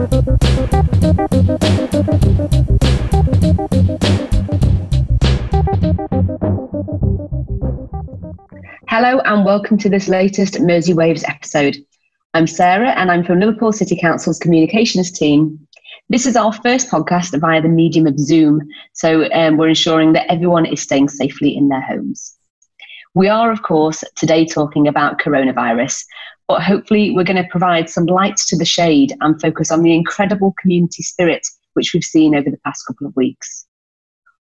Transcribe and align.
Hello 0.00 0.08
and 9.26 9.44
welcome 9.44 9.76
to 9.76 9.90
this 9.90 10.08
latest 10.08 10.58
Mersey 10.60 10.94
Waves 10.94 11.22
episode. 11.24 11.76
I'm 12.32 12.46
Sarah 12.46 12.92
and 12.92 13.10
I'm 13.10 13.22
from 13.22 13.40
Liverpool 13.40 13.74
City 13.74 13.94
Council's 13.94 14.38
communications 14.38 15.10
team. 15.10 15.68
This 16.08 16.24
is 16.24 16.34
our 16.34 16.54
first 16.54 16.90
podcast 16.90 17.38
via 17.38 17.60
the 17.60 17.68
medium 17.68 18.06
of 18.06 18.18
Zoom, 18.18 18.66
so 18.94 19.30
um, 19.32 19.58
we're 19.58 19.68
ensuring 19.68 20.14
that 20.14 20.32
everyone 20.32 20.64
is 20.64 20.80
staying 20.80 21.10
safely 21.10 21.54
in 21.54 21.68
their 21.68 21.82
homes. 21.82 22.38
We 23.12 23.28
are, 23.28 23.52
of 23.52 23.62
course, 23.62 24.02
today 24.16 24.46
talking 24.46 24.88
about 24.88 25.18
coronavirus, 25.18 26.04
but 26.50 26.64
hopefully 26.64 27.12
we're 27.12 27.22
going 27.22 27.40
to 27.40 27.48
provide 27.48 27.88
some 27.88 28.06
light 28.06 28.36
to 28.36 28.58
the 28.58 28.64
shade 28.64 29.14
and 29.20 29.40
focus 29.40 29.70
on 29.70 29.84
the 29.84 29.94
incredible 29.94 30.52
community 30.60 31.00
spirit 31.00 31.46
which 31.74 31.94
we've 31.94 32.02
seen 32.02 32.34
over 32.34 32.50
the 32.50 32.58
past 32.66 32.84
couple 32.88 33.06
of 33.06 33.14
weeks. 33.14 33.66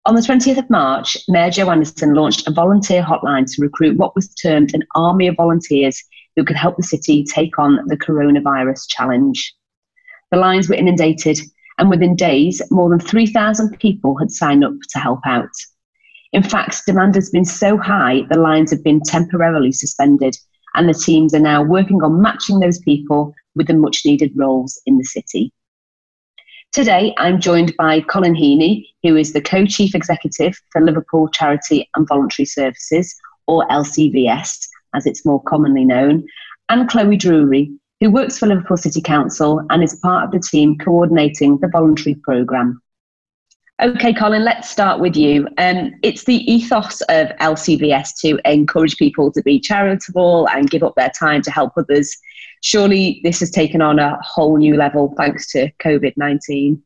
On 0.08 0.16
the 0.16 0.22
20th 0.22 0.58
of 0.58 0.68
March, 0.72 1.16
Mayor 1.28 1.52
Joe 1.52 1.70
Anderson 1.70 2.16
launched 2.16 2.48
a 2.48 2.52
volunteer 2.52 3.04
hotline 3.04 3.46
to 3.46 3.62
recruit 3.62 3.96
what 3.98 4.16
was 4.16 4.34
termed 4.34 4.74
an 4.74 4.82
army 4.96 5.28
of 5.28 5.36
volunteers 5.36 6.04
who 6.36 6.44
could 6.44 6.56
help 6.56 6.78
the 6.78 6.84
city 6.84 7.24
take 7.24 7.60
on 7.60 7.80
the 7.86 7.98
coronavirus 7.98 8.88
challenge. 8.90 9.54
The 10.32 10.40
lines 10.40 10.68
were 10.68 10.74
inundated, 10.74 11.40
and 11.78 11.92
within 11.92 12.16
days, 12.16 12.60
more 12.72 12.90
than 12.90 13.00
3,000 13.00 13.78
people 13.78 14.18
had 14.18 14.32
signed 14.32 14.64
up 14.64 14.74
to 14.94 14.98
help 14.98 15.20
out. 15.28 15.54
In 16.34 16.42
fact, 16.42 16.88
demand 16.88 17.14
has 17.14 17.30
been 17.30 17.46
so 17.46 17.78
high, 17.78 18.24
the 18.32 18.40
lines 18.40 18.72
have 18.72 18.84
been 18.84 19.00
temporarily 19.00 19.72
suspended, 19.72 20.36
and 20.76 20.88
the 20.88 20.94
teams 20.94 21.34
are 21.34 21.40
now 21.40 21.64
working 21.64 22.02
on 22.04 22.22
matching 22.22 22.60
those 22.60 22.80
people 22.80 23.34
with 23.56 23.68
the 23.68 23.74
much 23.74 24.04
needed 24.06 24.32
roles 24.36 24.80
in 24.86 24.98
the 24.98 25.04
city. 25.04 25.52
Today, 26.72 27.16
I'm 27.18 27.40
joined 27.40 27.76
by 27.78 28.02
Colin 28.02 28.36
Heaney, 28.36 28.86
who 29.02 29.16
is 29.16 29.34
the 29.34 29.42
co 29.42 29.66
chief 29.66 29.96
executive 29.96 30.56
for 30.72 30.82
Liverpool 30.82 31.28
Charity 31.30 31.90
and 31.96 32.08
Voluntary 32.08 32.46
Services, 32.46 33.16
or 33.48 33.68
LCVS, 33.70 34.68
as 34.94 35.08
it's 35.08 35.26
more 35.26 35.42
commonly 35.44 35.84
known, 35.84 36.26
and 36.70 36.88
Chloe 36.88 37.18
Drury, 37.18 37.72
who 38.00 38.12
works 38.12 38.38
for 38.38 38.46
Liverpool 38.46 38.78
City 38.78 39.02
Council 39.02 39.62
and 39.72 39.84
is 39.84 40.00
part 40.04 40.24
of 40.26 40.32
the 40.32 40.40
team 40.40 40.78
coordinating 40.78 41.58
the 41.58 41.68
voluntary 41.68 42.16
programme. 42.16 42.82
Okay, 43.82 44.14
Colin, 44.14 44.44
let's 44.44 44.70
start 44.70 45.00
with 45.00 45.16
you. 45.16 45.48
Um, 45.58 45.94
it's 46.04 46.26
the 46.26 46.52
ethos 46.52 47.00
of 47.02 47.30
LCVS 47.40 48.20
to 48.22 48.40
encourage 48.44 48.98
people 48.98 49.32
to 49.32 49.42
be 49.42 49.60
charitable 49.60 50.50
and 50.50 50.70
give 50.70 50.84
up 50.84 50.96
their 50.96 51.12
time 51.18 51.42
to 51.44 51.52
help 51.52 51.74
others 51.78 52.18
surely 52.62 53.22
this 53.24 53.40
has 53.40 53.52
taken 53.52 53.82
on 53.82 54.00
a 54.00 54.18
whole 54.22 54.58
new 54.58 54.76
level 54.76 55.14
thanks 55.18 55.52
to 55.52 55.72
COVID 55.84 56.14
19. 56.18 56.82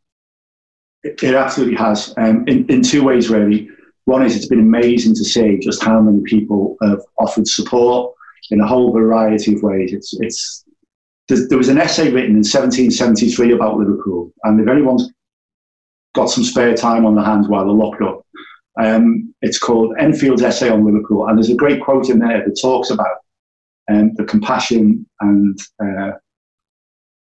It, 1.04 1.24
absolutely 1.24 1.76
has, 1.76 2.14
um, 2.18 2.46
in, 2.48 2.66
in 2.68 2.82
two 2.82 3.04
ways, 3.04 3.30
really. 3.30 3.70
One 4.06 4.26
is 4.26 4.38
it's 4.38 4.48
been 4.48 4.60
amazing 4.60 5.16
to 5.16 5.26
see 5.26 5.60
just 5.60 5.84
how 5.84 6.00
many 6.00 6.22
people 6.24 6.78
have 6.82 7.02
offered 7.20 7.48
support 7.48 8.14
in 8.52 8.62
a 8.62 8.68
whole 8.68 8.94
variety 8.94 9.56
of 9.56 9.64
ways. 9.64 9.94
It's, 9.94 10.14
it's, 10.22 10.64
there 11.28 11.58
was 11.58 11.68
an 11.68 11.78
essay 11.78 12.06
written 12.06 12.32
in 12.32 12.44
1773 12.44 13.52
about 13.52 13.78
Liverpool, 13.78 14.32
and 14.44 14.60
if 14.62 14.68
anyone's 14.68 15.10
got 16.14 16.30
some 16.30 16.44
spare 16.44 16.76
time 16.76 17.06
on 17.06 17.16
the 17.16 17.24
hands 17.24 17.48
while 17.48 17.66
they're 17.66 17.74
locked 17.74 18.02
up, 18.02 18.26
um, 18.80 19.34
it's 19.42 19.60
called 19.60 19.96
Enfield's 20.00 20.42
Essay 20.42 20.70
on 20.70 20.86
Liverpool, 20.86 21.28
and 21.28 21.38
there's 21.38 21.50
a 21.50 21.56
great 21.56 21.82
quote 21.82 22.10
in 22.10 22.20
there 22.20 22.44
that 22.44 22.60
talks 22.62 22.90
about 22.90 23.18
um, 23.92 24.14
the 24.16 24.24
compassion 24.24 25.06
and 25.20 25.60
uh, 25.84 26.12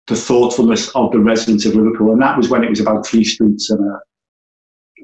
the 0.08 0.16
thoughtfulness 0.16 0.90
of 0.96 1.12
the 1.12 1.20
residents 1.20 1.66
of 1.66 1.76
Liverpool. 1.76 2.12
And 2.12 2.22
that 2.22 2.38
was 2.38 2.50
when 2.50 2.64
it 2.64 2.70
was 2.70 2.80
about 2.80 3.06
three 3.06 3.24
streets 3.24 3.70
and 3.70 3.84
a, 3.84 4.00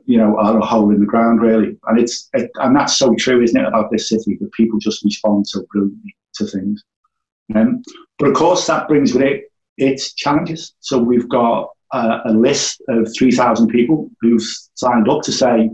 you 0.06 0.18
know, 0.18 0.38
a 0.38 0.66
hole 0.66 0.92
in 0.92 1.00
the 1.00 1.06
ground, 1.06 1.42
really. 1.42 1.78
And 1.88 2.00
it's 2.00 2.30
it, 2.34 2.50
and 2.56 2.76
that's 2.76 2.98
so 2.98 3.14
true, 3.16 3.42
isn't 3.44 3.60
it, 3.60 3.68
about 3.68 3.92
this 3.92 4.10
city 4.10 4.38
that 4.40 4.52
people 4.54 4.80
just 4.80 5.04
respond 5.04 5.48
so 5.48 5.64
brilliantly 5.72 6.16
to 6.36 6.46
things. 6.46 6.84
Um, 7.56 7.84
but 8.18 8.30
of 8.30 8.36
course, 8.36 8.66
that 8.68 8.88
brings 8.88 9.14
with 9.14 9.24
it 9.24 9.52
its 9.78 10.14
challenges. 10.14 10.74
So 10.80 10.98
we've 11.00 11.30
got 11.30 11.70
a 11.94 12.32
list 12.32 12.82
of 12.88 13.08
3,000 13.18 13.68
people 13.68 14.10
who've 14.22 14.44
signed 14.76 15.10
up 15.10 15.22
to 15.24 15.32
say, 15.32 15.70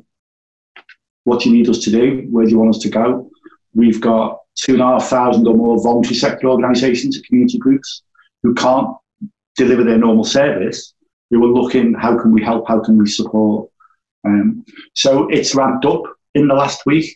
what 1.23 1.41
do 1.41 1.49
you 1.49 1.55
need 1.55 1.69
us 1.69 1.79
to 1.79 1.91
do? 1.91 2.27
Where 2.29 2.45
do 2.45 2.51
you 2.51 2.59
want 2.59 2.75
us 2.75 2.81
to 2.83 2.89
go? 2.89 3.29
We've 3.73 4.01
got 4.01 4.39
two 4.55 4.73
and 4.73 4.81
a 4.81 4.85
half 4.85 5.07
thousand 5.07 5.47
or 5.47 5.53
more 5.53 5.81
voluntary 5.81 6.15
sector 6.15 6.47
organisations, 6.47 7.21
community 7.27 7.57
groups, 7.57 8.03
who 8.43 8.53
can't 8.55 8.95
deliver 9.55 9.83
their 9.83 9.97
normal 9.97 10.23
service, 10.23 10.93
We're 11.31 11.39
looking, 11.39 11.93
how 11.93 12.17
can 12.17 12.31
we 12.31 12.41
help, 12.41 12.67
how 12.67 12.79
can 12.79 12.97
we 12.97 13.07
support? 13.07 13.69
Um, 14.25 14.65
so 14.93 15.27
it's 15.29 15.55
ramped 15.55 15.85
up 15.85 16.03
in 16.35 16.47
the 16.47 16.53
last 16.53 16.85
week 16.85 17.15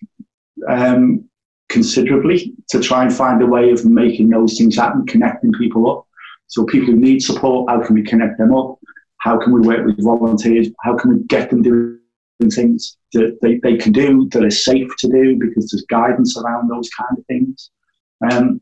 um, 0.68 1.30
considerably 1.70 2.54
to 2.70 2.82
try 2.82 3.04
and 3.04 3.14
find 3.14 3.42
a 3.42 3.46
way 3.46 3.72
of 3.72 3.86
making 3.86 4.30
those 4.30 4.58
things 4.58 4.76
happen, 4.76 5.06
connecting 5.06 5.52
people 5.54 5.90
up. 5.90 6.06
So 6.48 6.66
people 6.66 6.88
who 6.88 7.00
need 7.00 7.22
support, 7.22 7.70
how 7.70 7.82
can 7.82 7.96
we 7.96 8.04
connect 8.04 8.38
them 8.38 8.54
up? 8.54 8.78
How 9.22 9.38
can 9.38 9.54
we 9.54 9.62
work 9.62 9.86
with 9.86 10.04
volunteers? 10.04 10.68
How 10.82 10.98
can 10.98 11.12
we 11.14 11.24
get 11.26 11.50
them 11.50 11.62
doing 11.62 12.00
things 12.50 12.98
that 13.14 13.38
they, 13.42 13.58
they 13.58 13.78
can 13.78 13.92
do 13.92 14.28
that 14.32 14.44
are 14.44 14.50
safe 14.50 14.90
to 15.00 15.08
do 15.08 15.38
because 15.38 15.70
there's 15.70 15.86
guidance 15.90 16.38
around 16.38 16.70
those 16.70 16.90
kind 16.90 17.18
of 17.18 17.26
things. 17.28 17.70
Um, 18.32 18.62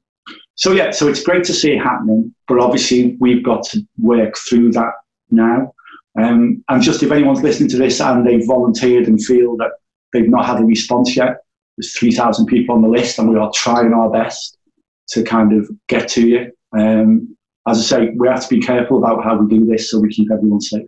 so 0.56 0.74
yeah, 0.74 0.92
so 0.92 1.08
it's 1.08 1.24
great 1.24 1.46
to 1.46 1.54
see 1.54 1.72
it 1.72 1.80
happening, 1.80 2.34
but 2.48 2.60
obviously 2.60 3.16
we've 3.20 3.44
got 3.44 3.64
to 3.68 3.82
work 3.98 4.36
through 4.38 4.72
that 4.74 4.92
now. 5.32 5.74
Um, 6.22 6.64
and 6.68 6.82
just 6.82 7.04
if 7.04 7.12
anyone's 7.12 7.42
listening 7.42 7.70
to 7.70 7.78
this 7.78 8.02
and 8.02 8.28
they've 8.28 8.46
volunteered 8.46 9.08
and 9.08 9.24
feel 9.24 9.56
that 9.58 9.72
they've 10.12 10.30
not 10.30 10.46
had 10.46 10.60
a 10.60 10.66
response 10.66 11.16
yet, 11.16 11.38
there's 11.78 11.98
3,000 11.98 12.48
people 12.48 12.76
on 12.76 12.82
the 12.82 12.90
list 12.90 13.20
and 13.20 13.30
we 13.30 13.38
are 13.38 13.52
trying 13.56 13.94
our 13.94 14.10
best 14.10 14.58
to 15.10 15.24
kind 15.24 15.54
of 15.54 15.70
get 15.88 16.10
to 16.10 16.28
you. 16.28 16.52
Um, 16.78 17.38
as 17.70 17.80
I 17.80 17.98
say, 17.98 18.10
we 18.16 18.28
have 18.28 18.42
to 18.42 18.50
be 18.50 18.62
careful 18.62 18.98
about 18.98 19.24
how 19.24 19.38
we 19.38 19.48
do 19.48 19.66
this 19.66 19.90
so 19.90 20.00
we 20.00 20.10
keep 20.10 20.32
everyone 20.32 20.62
safe. 20.62 20.88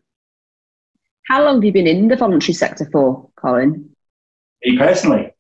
How 1.28 1.44
long 1.44 1.56
have 1.56 1.64
you 1.64 1.72
been 1.72 1.88
in 1.88 2.08
the 2.08 2.16
voluntary 2.16 2.54
sector 2.54 2.88
for, 2.92 3.30
Colin? 3.36 3.90
Me 4.64 4.78
personally? 4.78 5.34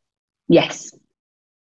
Yes. 0.47 0.93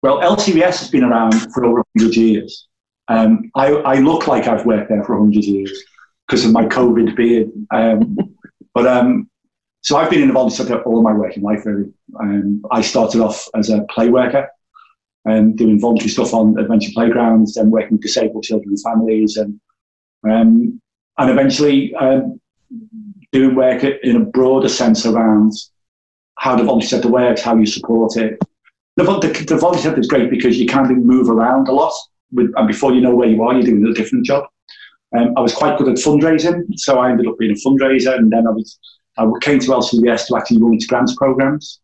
Well, 0.03 0.19
LCVS 0.19 0.79
has 0.79 0.89
been 0.89 1.03
around 1.03 1.33
for 1.53 1.65
over 1.65 1.83
100 1.95 2.15
years. 2.15 2.67
Um, 3.07 3.51
I, 3.55 3.67
I, 3.67 3.95
look 3.99 4.27
like 4.27 4.47
I've 4.47 4.65
worked 4.65 4.89
there 4.89 5.03
for 5.03 5.19
100 5.19 5.43
years 5.43 5.83
because 6.27 6.45
of 6.45 6.51
my 6.51 6.65
COVID 6.65 7.15
beard. 7.15 7.51
Um, 7.71 8.17
but 8.73 8.87
um, 8.87 9.29
so 9.81 9.97
I've 9.97 10.09
been 10.09 10.21
in 10.21 10.27
the 10.27 10.33
voluntary 10.33 10.69
sector 10.69 10.83
all 10.83 11.01
my 11.01 11.13
working 11.13 11.43
life, 11.43 11.65
really. 11.65 11.91
Um, 12.19 12.63
I 12.71 12.81
started 12.81 13.21
off 13.21 13.47
as 13.55 13.69
a 13.69 13.81
play 13.89 14.09
worker 14.09 14.49
and 15.25 15.57
doing 15.57 15.79
voluntary 15.79 16.09
stuff 16.09 16.33
on 16.33 16.57
adventure 16.57 16.91
playgrounds, 16.93 17.53
then 17.53 17.69
working 17.69 17.93
with 17.93 18.01
disabled 18.01 18.43
children 18.43 18.69
and 18.69 18.81
families, 18.81 19.37
and 19.37 19.59
um, 20.29 20.81
and 21.17 21.29
eventually 21.29 21.93
um, 21.95 22.39
doing 23.31 23.55
work 23.55 23.83
in 23.83 24.15
a 24.15 24.19
broader 24.19 24.69
sense 24.69 25.05
around 25.05 25.53
how 26.39 26.55
the 26.55 26.63
voluntary 26.63 26.89
sector 26.89 27.09
works, 27.09 27.41
how 27.41 27.55
you 27.55 27.65
support 27.65 28.17
it. 28.17 28.39
The, 28.97 29.03
the, 29.03 29.45
the 29.47 29.57
voluntary 29.57 29.83
sector 29.83 29.99
is 29.99 30.07
great 30.07 30.29
because 30.29 30.57
you 30.57 30.67
kind 30.67 30.91
of 30.91 30.97
move 30.97 31.29
around 31.29 31.67
a 31.67 31.71
lot, 31.71 31.93
with, 32.31 32.51
and 32.55 32.67
before 32.67 32.93
you 32.93 33.01
know 33.01 33.15
where 33.15 33.27
you 33.27 33.41
are, 33.43 33.53
you're 33.53 33.63
doing 33.63 33.85
a 33.85 33.93
different 33.93 34.25
job. 34.25 34.45
Um, 35.15 35.33
I 35.37 35.41
was 35.41 35.53
quite 35.53 35.77
good 35.77 35.89
at 35.89 35.95
fundraising, 35.95 36.63
so 36.77 36.99
I 36.99 37.11
ended 37.11 37.27
up 37.27 37.37
being 37.37 37.51
a 37.51 37.67
fundraiser, 37.67 38.15
and 38.17 38.31
then 38.31 38.47
I 38.47 38.51
was 38.51 38.79
I 39.17 39.25
came 39.41 39.59
to 39.59 39.67
LCVS 39.67 40.27
to 40.27 40.37
actually 40.37 40.61
run 40.61 40.77
grants 40.87 41.15
programs. 41.15 41.79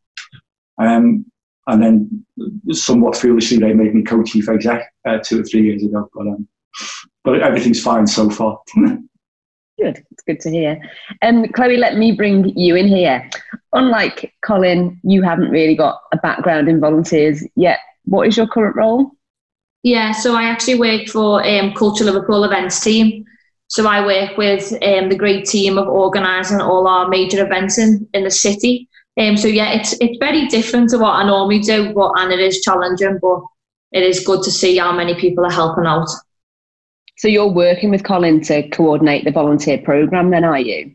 Um, 0.79 1.25
and 1.67 1.83
then, 1.83 2.25
somewhat 2.71 3.17
foolishly, 3.17 3.57
they 3.57 3.73
made 3.73 3.93
me 3.93 4.03
co-chief 4.03 4.49
exec 4.49 4.93
uh, 5.07 5.19
two 5.23 5.41
or 5.41 5.43
three 5.43 5.63
years 5.63 5.83
ago. 5.83 6.09
But 6.13 6.27
um, 6.27 6.47
but 7.23 7.41
everything's 7.41 7.81
fine 7.81 8.07
so 8.07 8.29
far. 8.29 8.59
Good. 9.79 10.03
It's 10.11 10.23
good 10.25 10.39
to 10.39 10.49
hear. 10.49 10.81
And 11.21 11.45
um, 11.45 11.51
Chloe, 11.51 11.77
let 11.77 11.97
me 11.97 12.11
bring 12.11 12.57
you 12.57 12.75
in 12.75 12.87
here. 12.87 13.29
Unlike 13.73 14.33
Colin, 14.43 14.99
you 15.03 15.21
haven't 15.21 15.51
really 15.51 15.75
got 15.75 16.01
a 16.11 16.17
background 16.17 16.67
in 16.67 16.79
volunteers 16.79 17.43
yet. 17.55 17.77
What 18.05 18.27
is 18.27 18.35
your 18.35 18.47
current 18.47 18.75
role? 18.75 19.11
Yeah, 19.83 20.13
so 20.13 20.35
I 20.35 20.45
actually 20.45 20.79
work 20.79 21.07
for 21.09 21.45
um, 21.45 21.73
Culture 21.75 22.05
Liverpool 22.05 22.43
events 22.43 22.79
team. 22.79 23.23
So 23.67 23.85
I 23.85 24.03
work 24.03 24.35
with 24.35 24.71
um, 24.81 25.09
the 25.09 25.15
great 25.15 25.45
team 25.45 25.77
of 25.77 25.87
organising 25.87 26.59
all 26.59 26.87
our 26.87 27.07
major 27.07 27.45
events 27.45 27.77
in, 27.77 28.07
in 28.13 28.23
the 28.23 28.31
city. 28.31 28.86
Um, 29.17 29.35
so 29.35 29.47
yeah, 29.47 29.71
it's 29.73 29.93
it's 29.99 30.17
very 30.19 30.47
different 30.47 30.89
to 30.91 30.99
what 30.99 31.15
I 31.15 31.25
normally 31.25 31.59
do, 31.59 31.93
but 31.93 32.13
and 32.17 32.31
it 32.31 32.39
is 32.39 32.61
challenging, 32.61 33.17
but 33.21 33.41
it 33.91 34.03
is 34.03 34.23
good 34.23 34.43
to 34.43 34.51
see 34.51 34.77
how 34.77 34.91
many 34.91 35.15
people 35.15 35.45
are 35.45 35.51
helping 35.51 35.85
out. 35.85 36.09
So 37.17 37.27
you're 37.27 37.51
working 37.51 37.89
with 37.89 38.03
Colin 38.03 38.41
to 38.41 38.69
coordinate 38.69 39.25
the 39.25 39.31
volunteer 39.31 39.79
program, 39.79 40.29
then, 40.29 40.43
are 40.43 40.59
you? 40.59 40.91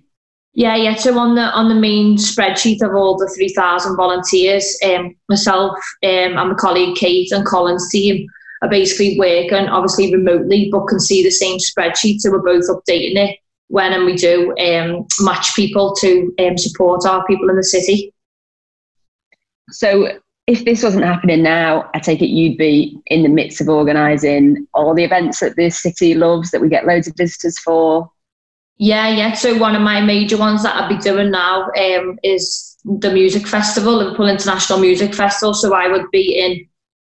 Yeah, 0.55 0.77
yeah. 0.77 0.95
So 0.95 1.19
on 1.19 1.35
the 1.35 1.43
on 1.43 1.69
the 1.69 1.75
main 1.75 2.17
spreadsheet 2.17 2.83
of 2.83 2.95
all 2.95 3.17
the 3.17 3.33
three 3.35 3.53
thousand 3.55 3.97
volunteers, 3.97 4.79
um, 4.85 5.17
myself 5.29 5.73
um, 6.05 6.39
and 6.39 6.51
my 6.51 6.55
colleague 6.55 6.97
Kate 6.97 7.33
and 7.33 7.45
Colin's 7.45 7.89
team 7.91 8.27
are 8.61 8.69
basically 8.69 9.19
working 9.19 9.69
obviously 9.69 10.13
remotely, 10.13 10.69
but 10.71 10.87
can 10.87 11.01
see 11.01 11.25
the 11.25 11.31
same 11.31 11.59
spreadsheet. 11.59 12.21
So 12.21 12.31
we're 12.31 12.43
both 12.43 12.69
updating 12.69 13.17
it 13.17 13.39
when 13.73 13.95
and 13.95 14.05
we 14.05 14.15
do 14.15 14.55
um, 14.59 15.07
match 15.21 15.57
people 15.57 15.95
to 15.95 16.31
um, 16.41 16.59
support 16.59 17.07
our 17.07 17.25
people 17.25 17.49
in 17.49 17.57
the 17.57 17.65
city. 17.65 18.13
So, 19.71 20.19
if 20.47 20.67
this 20.67 20.83
wasn't 20.83 21.07
happening 21.07 21.43
now, 21.43 21.89
I 21.95 21.99
take 21.99 22.21
it 22.21 22.27
you'd 22.27 22.59
be 22.59 23.01
in 23.07 23.23
the 23.23 23.31
midst 23.31 23.63
of 23.63 23.71
organising 23.71 24.67
all 24.75 24.93
the 24.93 25.05
events 25.05 25.41
that 25.41 25.57
the 25.57 25.71
city 25.71 26.15
loves 26.15 26.51
that 26.51 26.61
we 26.61 26.69
get 26.69 26.87
loads 26.87 27.09
of 27.09 27.17
visitors 27.17 27.59
for. 27.61 28.11
Yeah, 28.77 29.09
yeah. 29.09 29.33
So 29.33 29.57
one 29.57 29.75
of 29.75 29.81
my 29.81 30.03
major 30.03 30.37
ones 30.37 30.65
that 30.65 30.77
I'll 30.77 30.89
be 30.89 30.99
doing 30.99 31.31
now 31.31 31.71
um, 31.71 32.19
is 32.23 32.77
the 32.85 33.11
music 33.11 33.47
festival, 33.47 33.97
Liverpool 33.97 34.29
International 34.29 34.81
Music 34.81 35.15
Festival. 35.15 35.55
So 35.55 35.75
I 35.75 35.89
would 35.89 36.11
be 36.11 36.39
in, 36.39 36.69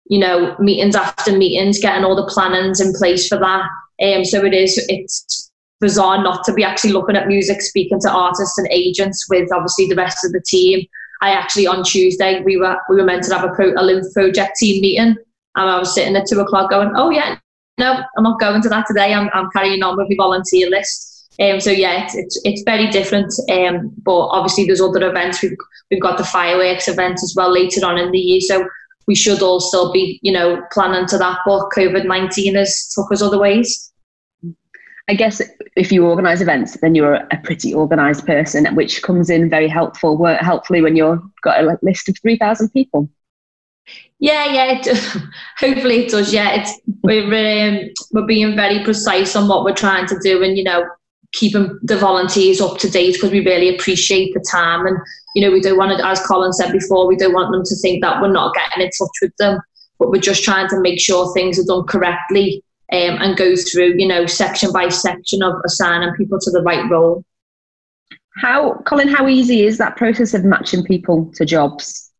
you 0.06 0.20
know, 0.20 0.56
meetings 0.58 0.96
after 0.96 1.36
meetings, 1.36 1.80
getting 1.80 2.04
all 2.04 2.16
the 2.16 2.32
plannings 2.32 2.80
in 2.80 2.94
place 2.94 3.28
for 3.28 3.38
that. 3.38 3.68
Um, 4.00 4.24
so 4.24 4.44
it 4.44 4.54
is, 4.54 4.82
it's 4.88 5.46
bizarre 5.80 6.22
not 6.22 6.44
to 6.44 6.52
be 6.52 6.64
actually 6.64 6.92
looking 6.92 7.16
at 7.16 7.28
music, 7.28 7.60
speaking 7.60 8.00
to 8.00 8.10
artists 8.10 8.58
and 8.58 8.68
agents 8.70 9.26
with 9.28 9.52
obviously 9.52 9.86
the 9.86 9.94
rest 9.94 10.24
of 10.24 10.32
the 10.32 10.42
team. 10.46 10.86
I 11.22 11.30
actually 11.30 11.66
on 11.66 11.82
Tuesday 11.82 12.42
we 12.42 12.56
were 12.56 12.76
we 12.88 12.96
were 12.96 13.04
meant 13.04 13.24
to 13.24 13.34
have 13.34 13.44
a, 13.44 13.54
pro, 13.54 13.70
a 13.70 14.12
project 14.12 14.56
team 14.56 14.82
meeting, 14.82 15.16
and 15.56 15.70
I 15.70 15.78
was 15.78 15.94
sitting 15.94 16.16
at 16.16 16.26
two 16.26 16.40
o'clock 16.40 16.70
going, 16.70 16.92
"Oh 16.94 17.10
yeah, 17.10 17.38
no, 17.78 18.02
I'm 18.16 18.24
not 18.24 18.38
going 18.38 18.62
to 18.62 18.68
that 18.68 18.86
today. 18.86 19.14
I'm 19.14 19.30
I'm 19.32 19.48
carrying 19.50 19.82
on 19.82 19.96
with 19.96 20.08
my 20.10 20.16
volunteer 20.16 20.68
list." 20.68 21.12
Um, 21.38 21.60
so 21.60 21.70
yeah, 21.70 22.04
it's, 22.04 22.14
it's, 22.14 22.40
it's 22.44 22.62
very 22.64 22.88
different. 22.88 23.32
Um, 23.50 23.92
but 24.02 24.26
obviously 24.28 24.64
there's 24.64 24.80
other 24.80 25.08
events. 25.08 25.42
We've 25.42 25.56
we've 25.90 26.02
got 26.02 26.18
the 26.18 26.24
fireworks 26.24 26.88
event 26.88 27.22
as 27.22 27.34
well 27.36 27.52
later 27.52 27.84
on 27.86 27.98
in 27.98 28.10
the 28.10 28.18
year. 28.18 28.40
So 28.40 28.68
we 29.06 29.14
should 29.14 29.42
all 29.42 29.60
still 29.60 29.92
be, 29.92 30.18
you 30.22 30.32
know, 30.32 30.62
planning 30.72 31.06
to 31.08 31.18
that. 31.18 31.38
But 31.46 31.70
COVID 31.70 32.06
nineteen 32.06 32.56
has 32.56 32.92
took 32.94 33.10
us 33.12 33.22
other 33.22 33.38
ways. 33.38 33.92
I 35.08 35.14
guess 35.14 35.40
if 35.76 35.92
you 35.92 36.04
organise 36.04 36.40
events, 36.40 36.78
then 36.80 36.94
you're 36.94 37.14
a 37.14 37.40
pretty 37.44 37.72
organised 37.74 38.26
person, 38.26 38.74
which 38.74 39.02
comes 39.02 39.30
in 39.30 39.48
very 39.48 39.68
helpful. 39.68 40.24
Helpfully 40.26 40.82
when 40.82 40.96
you've 40.96 41.22
got 41.42 41.62
a 41.62 41.78
list 41.82 42.08
of 42.08 42.16
three 42.20 42.36
thousand 42.36 42.70
people. 42.70 43.08
Yeah, 44.18 44.52
yeah. 44.52 44.80
It, 44.80 44.86
hopefully 45.58 46.06
it 46.06 46.10
does. 46.10 46.32
Yeah, 46.32 46.60
it's 46.60 46.80
we're 47.02 47.24
um, 47.24 47.90
we're 48.12 48.26
being 48.26 48.56
very 48.56 48.82
precise 48.82 49.36
on 49.36 49.46
what 49.46 49.64
we're 49.64 49.74
trying 49.74 50.06
to 50.08 50.18
do, 50.22 50.42
and 50.42 50.58
you 50.58 50.64
know, 50.64 50.84
keeping 51.32 51.78
the 51.82 51.96
volunteers 51.96 52.60
up 52.60 52.78
to 52.78 52.90
date 52.90 53.14
because 53.14 53.30
we 53.30 53.44
really 53.44 53.74
appreciate 53.74 54.32
the 54.34 54.44
time 54.50 54.86
and 54.86 54.96
you 55.34 55.42
know 55.42 55.52
we 55.52 55.60
don't 55.60 55.76
want 55.76 55.96
to 55.96 56.06
as 56.06 56.20
colin 56.26 56.52
said 56.52 56.72
before 56.72 57.06
we 57.06 57.16
don't 57.16 57.34
want 57.34 57.52
them 57.52 57.62
to 57.64 57.76
think 57.76 58.02
that 58.02 58.20
we're 58.20 58.32
not 58.32 58.54
getting 58.54 58.84
in 58.84 58.90
touch 58.98 59.16
with 59.20 59.36
them 59.38 59.60
but 59.98 60.10
we're 60.10 60.20
just 60.20 60.44
trying 60.44 60.68
to 60.68 60.80
make 60.80 61.00
sure 61.00 61.32
things 61.32 61.58
are 61.58 61.64
done 61.64 61.84
correctly 61.86 62.62
um, 62.92 63.18
and 63.20 63.36
go 63.36 63.54
through 63.56 63.94
you 63.96 64.06
know 64.06 64.26
section 64.26 64.72
by 64.72 64.88
section 64.88 65.42
of 65.42 65.54
assigning 65.64 66.14
people 66.14 66.38
to 66.40 66.50
the 66.50 66.62
right 66.62 66.88
role 66.90 67.24
how 68.36 68.74
colin 68.86 69.08
how 69.08 69.26
easy 69.26 69.62
is 69.62 69.78
that 69.78 69.96
process 69.96 70.34
of 70.34 70.44
matching 70.44 70.84
people 70.84 71.30
to 71.34 71.44
jobs 71.44 72.12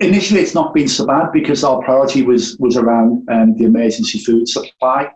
initially 0.00 0.40
it's 0.40 0.54
not 0.54 0.72
been 0.74 0.88
so 0.88 1.06
bad 1.06 1.30
because 1.32 1.64
our 1.64 1.82
priority 1.82 2.22
was 2.22 2.56
was 2.58 2.76
around 2.76 3.28
um, 3.30 3.56
the 3.56 3.64
emergency 3.64 4.18
food 4.18 4.48
supply 4.48 5.10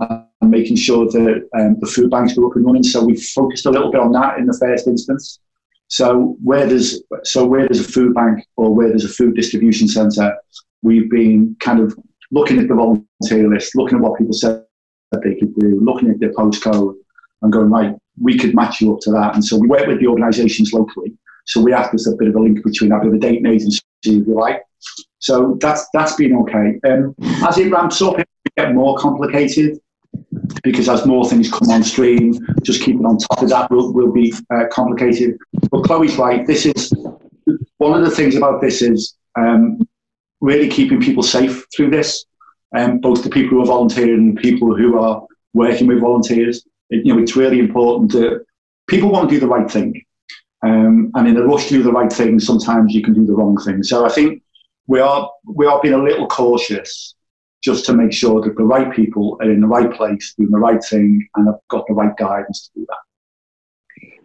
and 0.00 0.50
making 0.50 0.76
sure 0.76 1.06
that 1.06 1.48
um, 1.58 1.76
the 1.80 1.86
food 1.86 2.10
banks 2.10 2.36
were 2.36 2.46
up 2.46 2.56
and 2.56 2.64
running. 2.64 2.82
So 2.82 3.04
we 3.04 3.16
focused 3.16 3.66
a 3.66 3.70
little 3.70 3.90
bit 3.90 4.00
on 4.00 4.12
that 4.12 4.38
in 4.38 4.46
the 4.46 4.56
first 4.58 4.86
instance. 4.86 5.40
So 5.88 6.36
where 6.42 6.66
there's 6.66 7.02
so 7.24 7.44
where 7.44 7.66
there's 7.66 7.80
a 7.80 7.92
food 7.92 8.14
bank 8.14 8.46
or 8.56 8.74
where 8.74 8.88
there's 8.88 9.04
a 9.04 9.08
food 9.08 9.34
distribution 9.34 9.88
centre, 9.88 10.36
we've 10.82 11.10
been 11.10 11.56
kind 11.60 11.80
of 11.80 11.98
looking 12.30 12.58
at 12.58 12.68
the 12.68 12.74
volunteer 12.74 13.48
list, 13.48 13.74
looking 13.74 13.98
at 13.98 14.02
what 14.02 14.18
people 14.18 14.32
said 14.32 14.64
that 15.12 15.22
they 15.22 15.34
could 15.34 15.54
do, 15.56 15.80
looking 15.82 16.10
at 16.10 16.20
their 16.20 16.32
postcode, 16.32 16.94
and 17.42 17.52
going 17.52 17.70
right, 17.70 17.94
we 18.20 18.38
could 18.38 18.54
match 18.54 18.80
you 18.80 18.94
up 18.94 19.00
to 19.00 19.10
that. 19.12 19.34
And 19.34 19.44
so 19.44 19.58
we 19.58 19.66
work 19.66 19.86
with 19.86 20.00
the 20.00 20.06
organisations 20.06 20.72
locally. 20.72 21.12
So 21.46 21.60
we 21.60 21.72
act 21.72 21.94
as 21.94 22.06
a 22.06 22.14
bit 22.16 22.28
of 22.28 22.36
a 22.36 22.40
link 22.40 22.62
between 22.62 22.90
that 22.90 23.04
with 23.04 23.14
a 23.14 23.18
dating 23.18 23.46
agency, 23.46 23.80
if 24.04 24.26
you 24.26 24.34
like. 24.34 24.62
So 25.18 25.58
that's 25.60 25.86
that's 25.92 26.14
been 26.14 26.36
okay. 26.36 26.78
Um, 26.88 27.14
as 27.46 27.58
it 27.58 27.70
ramps 27.70 28.00
up, 28.02 28.18
it 28.18 28.28
get 28.56 28.74
more 28.74 28.96
complicated 28.98 29.78
because 30.62 30.88
as 30.88 31.06
more 31.06 31.28
things 31.28 31.50
come 31.50 31.70
on 31.70 31.82
stream, 31.82 32.34
just 32.62 32.82
keeping 32.82 33.04
on 33.06 33.18
top 33.18 33.42
of 33.42 33.48
that 33.50 33.70
will, 33.70 33.92
will 33.92 34.12
be 34.12 34.34
uh, 34.52 34.64
complicated. 34.70 35.38
But 35.70 35.84
Chloe's 35.84 36.16
right. 36.16 36.46
This 36.46 36.66
is 36.66 36.92
one 37.78 37.98
of 37.98 38.08
the 38.08 38.14
things 38.14 38.36
about 38.36 38.60
this 38.60 38.82
is 38.82 39.16
um, 39.38 39.86
really 40.40 40.68
keeping 40.68 41.00
people 41.00 41.22
safe 41.22 41.66
through 41.74 41.90
this, 41.90 42.24
um, 42.76 42.98
both 42.98 43.22
the 43.22 43.30
people 43.30 43.50
who 43.50 43.62
are 43.62 43.66
volunteering 43.66 44.14
and 44.14 44.36
people 44.36 44.74
who 44.74 44.98
are 44.98 45.26
working 45.54 45.86
with 45.86 46.00
volunteers. 46.00 46.64
It, 46.90 47.04
you 47.04 47.14
know, 47.14 47.22
it's 47.22 47.36
really 47.36 47.58
important 47.58 48.12
that 48.12 48.44
people 48.88 49.10
want 49.10 49.28
to 49.28 49.34
do 49.34 49.40
the 49.40 49.46
right 49.46 49.70
thing. 49.70 50.02
Um, 50.62 51.10
and 51.14 51.26
in 51.26 51.36
a 51.36 51.44
rush 51.44 51.68
to 51.68 51.74
do 51.74 51.82
the 51.82 51.92
right 51.92 52.12
thing, 52.12 52.38
sometimes 52.38 52.94
you 52.94 53.02
can 53.02 53.14
do 53.14 53.24
the 53.24 53.32
wrong 53.34 53.56
thing. 53.58 53.82
So 53.82 54.04
I 54.04 54.10
think 54.10 54.42
we 54.86 55.00
are 55.00 55.30
we 55.44 55.66
are 55.66 55.80
being 55.80 55.94
a 55.94 56.02
little 56.02 56.26
cautious 56.26 57.14
just 57.62 57.84
to 57.86 57.92
make 57.92 58.12
sure 58.12 58.40
that 58.40 58.56
the 58.56 58.64
right 58.64 58.92
people 58.92 59.36
are 59.40 59.50
in 59.50 59.60
the 59.60 59.66
right 59.66 59.92
place, 59.92 60.34
doing 60.36 60.50
the 60.50 60.58
right 60.58 60.82
thing, 60.82 61.26
and 61.36 61.46
have 61.46 61.60
got 61.68 61.86
the 61.86 61.94
right 61.94 62.16
guidance 62.16 62.68
to 62.68 62.80
do 62.80 62.86
that. 62.88 62.98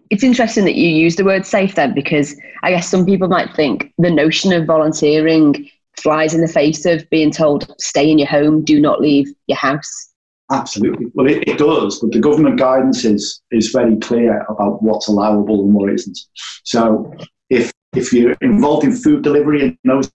It's 0.09 0.23
interesting 0.23 0.65
that 0.65 0.75
you 0.75 0.89
use 0.89 1.15
the 1.15 1.25
word 1.25 1.45
safe 1.45 1.75
then, 1.75 1.94
because 1.94 2.35
I 2.63 2.71
guess 2.71 2.89
some 2.89 3.06
people 3.06 3.27
might 3.27 3.53
think 3.56 3.94
the 3.97 4.12
notion 4.12 4.53
of 4.53 4.65
volunteering 4.65 5.69
flies 6.01 6.33
in 6.33 6.42
the 6.42 6.47
face 6.47 6.86
of 6.86 7.09
being 7.09 7.31
told, 7.31 7.74
stay 7.80 8.09
in 8.09 8.18
your 8.19 8.27
home, 8.27 8.63
do 8.63 8.80
not 8.80 9.01
leave 9.01 9.27
your 9.47 9.57
house. 9.57 10.12
Absolutely. 10.51 11.07
Well, 11.13 11.27
it, 11.27 11.47
it 11.47 11.57
does, 11.57 12.00
but 12.00 12.12
the 12.12 12.19
government 12.19 12.59
guidance 12.59 13.03
is, 13.03 13.42
is 13.51 13.71
very 13.71 13.97
clear 13.97 14.45
about 14.50 14.81
what's 14.83 15.07
allowable 15.07 15.63
and 15.63 15.74
what 15.74 15.92
isn't. 15.92 16.19
So 16.63 17.12
if, 17.50 17.71
if 17.95 18.13
you're 18.13 18.38
involved 18.42 18.86
in 18.86 18.95
food 18.95 19.24
delivery 19.24 19.62
and 19.63 19.77
those 19.86 20.12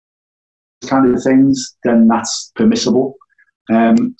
kind 0.86 1.14
of 1.14 1.22
things, 1.22 1.76
then 1.84 2.08
that's 2.08 2.52
permissible. 2.56 3.16
Um, 3.70 4.16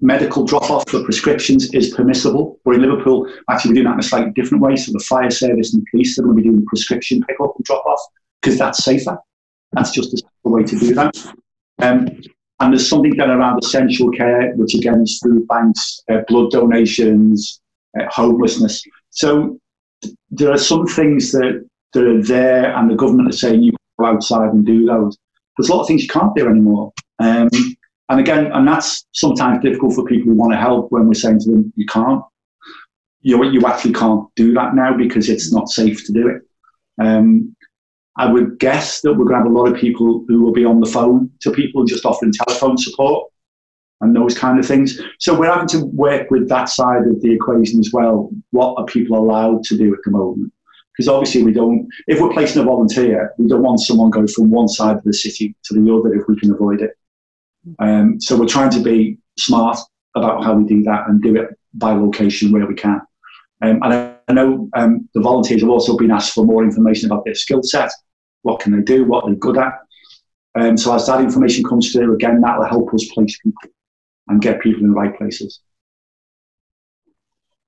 medical 0.00 0.44
drop 0.44 0.70
off 0.70 0.88
for 0.88 1.04
prescriptions 1.04 1.72
is 1.74 1.94
permissible. 1.94 2.58
But 2.64 2.76
in 2.76 2.82
Liverpool, 2.82 3.30
actually, 3.50 3.70
we're 3.70 3.74
doing 3.74 3.86
that 3.86 3.94
in 3.94 4.00
a 4.00 4.02
slightly 4.02 4.32
different 4.32 4.62
way. 4.62 4.76
So 4.76 4.92
the 4.92 5.00
fire 5.00 5.30
service 5.30 5.74
and 5.74 5.86
police 5.90 6.18
are 6.18 6.22
going 6.22 6.36
to 6.36 6.42
be 6.42 6.48
doing 6.48 6.64
prescription 6.66 7.22
pick 7.28 7.36
up 7.40 7.52
and 7.56 7.64
drop 7.64 7.84
off 7.84 8.00
because 8.40 8.58
that's 8.58 8.82
safer. 8.82 9.18
That's 9.72 9.92
just 9.92 10.22
a 10.44 10.48
way 10.48 10.62
to 10.64 10.78
do 10.78 10.94
that. 10.94 11.16
Um, 11.80 12.08
and 12.60 12.72
there's 12.72 12.88
something 12.88 13.16
then 13.16 13.30
around 13.30 13.62
essential 13.62 14.10
care, 14.10 14.52
which 14.54 14.74
again 14.74 15.00
is 15.02 15.18
food 15.22 15.46
banks, 15.48 16.02
uh, 16.10 16.20
blood 16.28 16.50
donations, 16.50 17.60
uh, 17.98 18.04
homelessness. 18.10 18.82
So 19.10 19.58
there 20.30 20.52
are 20.52 20.58
some 20.58 20.86
things 20.86 21.32
that, 21.32 21.66
that 21.92 22.04
are 22.04 22.22
there, 22.22 22.76
and 22.76 22.90
the 22.90 22.96
government 22.96 23.30
is 23.30 23.40
saying 23.40 23.62
you 23.62 23.72
go 23.98 24.06
outside 24.06 24.52
and 24.52 24.66
do 24.66 24.86
those 24.86 25.16
there's 25.60 25.68
a 25.68 25.74
lot 25.74 25.82
of 25.82 25.88
things 25.88 26.02
you 26.02 26.08
can't 26.08 26.34
do 26.34 26.48
anymore. 26.48 26.92
Um, 27.18 27.50
and 28.08 28.20
again, 28.20 28.50
and 28.52 28.66
that's 28.66 29.06
sometimes 29.12 29.62
difficult 29.62 29.94
for 29.94 30.04
people 30.04 30.30
who 30.30 30.38
want 30.38 30.52
to 30.52 30.58
help 30.58 30.90
when 30.90 31.06
we're 31.06 31.14
saying 31.14 31.40
to 31.40 31.50
them, 31.50 31.72
you 31.76 31.86
can't. 31.86 32.22
You, 33.20 33.44
you 33.44 33.66
actually 33.66 33.92
can't 33.92 34.26
do 34.36 34.54
that 34.54 34.74
now 34.74 34.96
because 34.96 35.28
it's 35.28 35.52
not 35.52 35.68
safe 35.68 36.06
to 36.06 36.12
do 36.12 36.28
it. 36.28 36.42
Um, 36.98 37.54
I 38.16 38.30
would 38.30 38.58
guess 38.58 39.00
that 39.00 39.12
we're 39.12 39.24
going 39.24 39.38
to 39.40 39.44
have 39.44 39.46
a 39.46 39.58
lot 39.58 39.72
of 39.72 39.80
people 39.80 40.24
who 40.28 40.42
will 40.42 40.52
be 40.52 40.64
on 40.64 40.80
the 40.80 40.90
phone 40.90 41.30
to 41.40 41.50
people 41.50 41.84
just 41.84 42.04
offering 42.04 42.32
telephone 42.32 42.76
support 42.76 43.30
and 44.00 44.14
those 44.14 44.36
kind 44.36 44.58
of 44.58 44.66
things. 44.66 45.00
So 45.18 45.38
we're 45.38 45.52
having 45.52 45.68
to 45.68 45.84
work 45.86 46.30
with 46.30 46.48
that 46.48 46.68
side 46.68 47.06
of 47.06 47.20
the 47.22 47.32
equation 47.32 47.78
as 47.78 47.90
well. 47.92 48.30
What 48.50 48.74
are 48.78 48.84
people 48.84 49.18
allowed 49.18 49.62
to 49.64 49.76
do 49.76 49.92
at 49.94 50.00
the 50.04 50.10
moment? 50.10 50.52
because 51.00 51.08
obviously 51.08 51.42
we 51.42 51.52
don't. 51.52 51.88
If 52.08 52.20
we're 52.20 52.32
placing 52.32 52.60
a 52.60 52.64
volunteer, 52.66 53.32
we 53.38 53.46
don't 53.46 53.62
want 53.62 53.80
someone 53.80 54.10
going 54.10 54.28
from 54.28 54.50
one 54.50 54.68
side 54.68 54.96
of 54.96 55.04
the 55.04 55.14
city 55.14 55.56
to 55.64 55.74
the 55.74 55.94
other 55.94 56.14
if 56.14 56.28
we 56.28 56.38
can 56.38 56.52
avoid 56.52 56.82
it. 56.82 56.90
Um, 57.78 58.20
so 58.20 58.36
we're 58.36 58.46
trying 58.46 58.68
to 58.70 58.82
be 58.82 59.16
smart 59.38 59.78
about 60.14 60.44
how 60.44 60.52
we 60.54 60.64
do 60.64 60.82
that 60.82 61.08
and 61.08 61.22
do 61.22 61.36
it 61.36 61.58
by 61.72 61.92
location 61.92 62.52
where 62.52 62.66
we 62.66 62.74
can. 62.74 63.00
Um, 63.62 63.80
and 63.82 64.14
I 64.30 64.32
know 64.32 64.68
um, 64.74 65.08
the 65.12 65.20
volunteers 65.20 65.62
have 65.62 65.70
also 65.70 65.96
been 65.96 66.12
asked 66.12 66.34
for 66.34 66.44
more 66.44 66.62
information 66.62 67.10
about 67.10 67.24
their 67.24 67.34
skill 67.34 67.64
set. 67.64 67.90
What 68.42 68.60
can 68.60 68.76
they 68.76 68.82
do? 68.82 69.04
What 69.04 69.26
they're 69.26 69.34
good 69.34 69.58
at? 69.58 69.72
Um, 70.54 70.76
so 70.76 70.94
as 70.94 71.06
that 71.06 71.20
information 71.20 71.64
comes 71.64 71.90
through, 71.90 72.14
again, 72.14 72.40
that 72.42 72.56
will 72.56 72.66
help 72.66 72.94
us 72.94 73.08
place 73.12 73.36
people 73.42 73.70
and 74.28 74.40
get 74.40 74.60
people 74.60 74.82
in 74.82 74.90
the 74.90 74.94
right 74.94 75.16
places. 75.16 75.60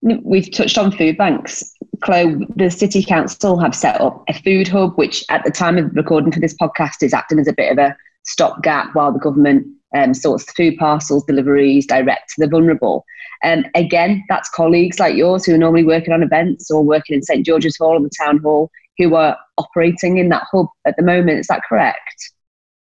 We've 0.02 0.50
touched 0.52 0.78
on 0.78 0.92
food 0.92 1.16
banks. 1.16 1.75
Chloe, 2.00 2.47
the 2.54 2.71
City 2.71 3.02
Council 3.02 3.59
have 3.59 3.75
set 3.75 4.00
up 4.00 4.23
a 4.28 4.35
food 4.35 4.69
hub, 4.69 4.97
which 4.97 5.25
at 5.31 5.45
the 5.45 5.50
time 5.50 5.78
of 5.78 5.95
recording 5.97 6.31
for 6.31 6.40
this 6.40 6.54
podcast 6.54 7.02
is 7.02 7.12
acting 7.12 7.40
as 7.40 7.49
a 7.49 7.52
bit 7.52 7.73
of 7.73 7.78
a 7.78 7.97
stopgap 8.23 8.95
while 8.95 9.12
the 9.12 9.19
government 9.19 9.66
um, 9.95 10.15
sorts 10.15 10.51
food 10.53 10.77
parcels, 10.79 11.25
deliveries 11.25 11.87
direct 11.87 12.31
to 12.31 12.41
the 12.41 12.49
vulnerable. 12.49 13.05
And 13.43 13.65
um, 13.67 13.71
again, 13.75 14.25
that's 14.29 14.49
colleagues 14.51 14.99
like 14.99 15.17
yours 15.17 15.45
who 15.45 15.55
are 15.55 15.59
normally 15.59 15.85
working 15.85 16.13
on 16.13 16.23
events 16.23 16.71
or 16.71 16.83
working 16.83 17.17
in 17.17 17.23
St 17.23 17.45
George's 17.45 17.77
Hall 17.77 17.97
or 17.97 18.01
the 18.01 18.11
Town 18.19 18.39
Hall 18.39 18.71
who 18.99 19.15
are 19.15 19.37
operating 19.59 20.19
in 20.19 20.29
that 20.29 20.45
hub 20.53 20.67
at 20.87 20.95
the 20.97 21.03
moment. 21.03 21.39
Is 21.39 21.47
that 21.49 21.63
correct? 21.69 22.33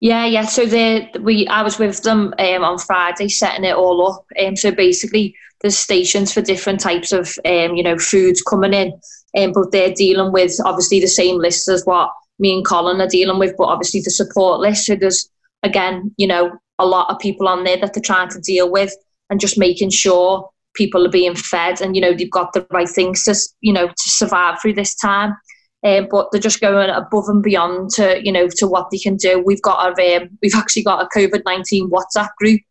Yeah, 0.02 0.26
yeah. 0.26 0.46
So 0.46 0.66
the 0.66 1.08
we 1.22 1.48
I 1.48 1.64
was 1.64 1.80
with 1.80 2.04
them 2.04 2.34
um, 2.38 2.64
on 2.64 2.78
Friday 2.78 3.30
setting 3.30 3.64
it 3.64 3.76
all 3.76 4.08
up. 4.08 4.26
Um, 4.44 4.56
so 4.56 4.72
basically, 4.72 5.36
there's 5.62 5.78
stations 5.78 6.34
for 6.34 6.42
different 6.42 6.80
types 6.80 7.12
of 7.12 7.40
um, 7.46 7.76
you 7.76 7.84
know 7.84 7.98
foods 7.98 8.42
coming 8.42 8.74
in, 8.74 8.94
um, 9.38 9.52
but 9.54 9.72
they're 9.72 9.94
dealing 9.94 10.32
with 10.32 10.54
obviously 10.66 11.00
the 11.00 11.08
same 11.08 11.38
list 11.38 11.68
as 11.70 11.86
what 11.86 12.12
me 12.40 12.54
and 12.54 12.66
Colin 12.66 13.02
are 13.02 13.08
dealing 13.08 13.40
with, 13.40 13.56
but 13.58 13.66
obviously 13.66 14.02
the 14.02 14.12
support 14.12 14.60
list. 14.60 14.86
So 14.86 14.96
there's 14.96 15.30
again, 15.66 16.14
you 16.18 16.28
know, 16.28 16.58
a 16.80 16.86
lot 16.86 17.10
of 17.10 17.20
people 17.20 17.48
on 17.48 17.64
there 17.64 17.78
that 17.78 17.94
they're 17.94 18.02
trying 18.02 18.30
to 18.30 18.40
deal 18.40 18.72
with, 18.72 18.94
and 19.30 19.40
just 19.40 19.58
making 19.58 19.90
sure 19.90 20.50
people 20.76 21.06
are 21.06 21.12
being 21.12 21.36
fed 21.36 21.82
and 21.82 21.96
you 21.96 22.02
know 22.02 22.14
they've 22.14 22.30
got 22.30 22.54
the 22.54 22.66
right 22.72 22.90
things 22.90 23.24
to 23.24 23.36
you 23.62 23.74
know 23.74 23.88
to 23.88 24.10
survive 24.10 24.62
through 24.62 24.74
this 24.74 24.96
time. 24.96 25.36
Um, 25.84 26.08
but 26.10 26.30
they're 26.32 26.42
just 26.42 26.62
going 26.62 26.90
above 26.90 27.26
and 27.28 27.44
beyond 27.44 27.92
to 27.92 28.20
you 28.24 28.32
know 28.32 28.48
to 28.48 28.68
what 28.68 28.90
they 28.92 28.98
can 28.98 29.18
do. 29.18 29.42
We've 29.44 29.62
got 29.62 30.00
a 30.00 30.16
um, 30.16 30.30
we've 30.42 30.56
actually 30.56 30.84
got 30.84 31.04
a 31.04 31.18
COVID 31.18 31.44
nineteen 31.46 31.90
WhatsApp 31.90 32.30
group, 32.40 32.62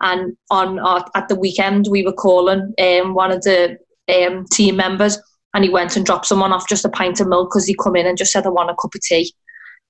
and 0.00 0.36
on 0.50 0.78
our, 0.78 1.04
at 1.14 1.28
the 1.28 1.34
weekend 1.34 1.88
we 1.90 2.04
were 2.04 2.12
calling 2.12 2.72
um, 2.80 3.14
one 3.14 3.32
of 3.32 3.42
the 3.42 3.76
um, 4.08 4.46
team 4.52 4.76
members, 4.76 5.18
and 5.54 5.64
he 5.64 5.70
went 5.70 5.96
and 5.96 6.06
dropped 6.06 6.26
someone 6.26 6.52
off 6.52 6.68
just 6.68 6.84
a 6.84 6.90
pint 6.90 7.20
of 7.20 7.28
milk 7.28 7.50
because 7.50 7.66
he 7.66 7.74
come 7.74 7.96
in 7.96 8.06
and 8.06 8.18
just 8.18 8.32
said 8.32 8.46
I 8.46 8.50
want 8.50 8.70
a 8.70 8.76
cup 8.80 8.94
of 8.94 9.00
tea, 9.00 9.32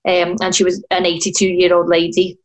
um, 0.08 0.36
and 0.40 0.54
she 0.54 0.64
was 0.64 0.82
an 0.90 1.04
eighty 1.04 1.32
two 1.32 1.48
year 1.48 1.74
old 1.74 1.88
lady. 1.88 2.38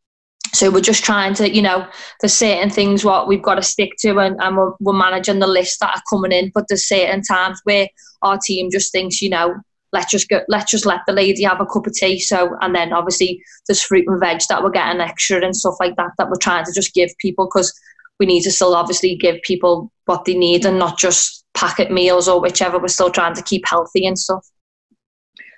So 0.55 0.71
we're 0.71 0.81
just 0.81 1.03
trying 1.03 1.33
to, 1.35 1.53
you 1.53 1.61
know, 1.61 1.87
there's 2.21 2.33
certain 2.33 2.69
things 2.69 3.03
what 3.03 3.27
we've 3.27 3.41
got 3.41 3.55
to 3.55 3.61
stick 3.61 3.93
to, 3.99 4.19
and, 4.19 4.41
and 4.41 4.57
we're, 4.57 4.71
we're 4.79 4.93
managing 4.93 5.39
the 5.39 5.47
list 5.47 5.79
that 5.81 5.95
are 5.95 6.03
coming 6.09 6.31
in. 6.31 6.51
But 6.53 6.65
there's 6.67 6.87
certain 6.87 7.21
times 7.21 7.59
where 7.63 7.87
our 8.21 8.37
team 8.37 8.69
just 8.71 8.91
thinks, 8.91 9.21
you 9.21 9.29
know, 9.29 9.55
let's 9.91 10.11
just 10.11 10.29
go, 10.29 10.41
let's 10.47 10.71
just 10.71 10.85
let 10.85 11.01
the 11.07 11.13
lady 11.13 11.43
have 11.43 11.61
a 11.61 11.65
cup 11.65 11.87
of 11.87 11.93
tea. 11.93 12.19
So, 12.19 12.55
and 12.61 12.75
then 12.75 12.93
obviously 12.93 13.41
there's 13.67 13.83
fruit 13.83 14.05
and 14.07 14.19
veg 14.19 14.41
that 14.49 14.63
we're 14.63 14.69
getting 14.69 15.01
extra 15.01 15.43
and 15.43 15.55
stuff 15.55 15.75
like 15.79 15.95
that 15.95 16.11
that 16.17 16.29
we're 16.29 16.35
trying 16.37 16.65
to 16.65 16.73
just 16.73 16.93
give 16.93 17.11
people 17.19 17.45
because 17.45 17.73
we 18.19 18.25
need 18.25 18.43
to 18.43 18.51
still 18.51 18.75
obviously 18.75 19.15
give 19.15 19.41
people 19.43 19.91
what 20.05 20.25
they 20.25 20.35
need 20.35 20.65
and 20.65 20.79
not 20.79 20.97
just 20.97 21.43
packet 21.53 21.91
meals 21.91 22.27
or 22.27 22.39
whichever. 22.39 22.79
We're 22.79 22.87
still 22.87 23.09
trying 23.09 23.35
to 23.35 23.43
keep 23.43 23.67
healthy 23.67 24.05
and 24.05 24.17
stuff. 24.17 24.45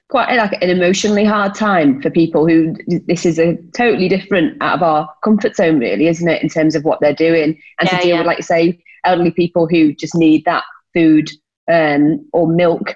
Quite 0.10 0.36
like 0.36 0.54
an 0.62 0.70
emotionally 0.70 1.26
hard 1.26 1.54
time 1.54 2.02
for 2.02 2.10
people 2.10 2.48
who 2.48 2.76
this 3.08 3.26
is 3.26 3.38
a 3.38 3.58
totally 3.76 4.08
different 4.08 4.56
out 4.62 4.76
of 4.76 4.84
our 4.84 5.14
comfort 5.24 5.56
zone, 5.56 5.80
really, 5.80 6.08
isn't 6.08 6.30
it, 6.30 6.42
in 6.42 6.48
terms 6.48 6.76
of 6.76 6.86
what 6.86 7.00
they're 7.02 7.14
doing 7.14 7.60
and 7.80 7.90
yeah, 7.92 7.98
to 7.98 8.04
deal 8.04 8.08
yeah. 8.08 8.18
with, 8.20 8.28
like 8.28 8.44
say, 8.44 8.82
elderly 9.04 9.32
people 9.32 9.68
who 9.68 9.94
just 9.94 10.16
need 10.16 10.46
that 10.46 10.64
food 10.94 11.30
um, 11.70 12.26
or 12.32 12.48
milk 12.48 12.96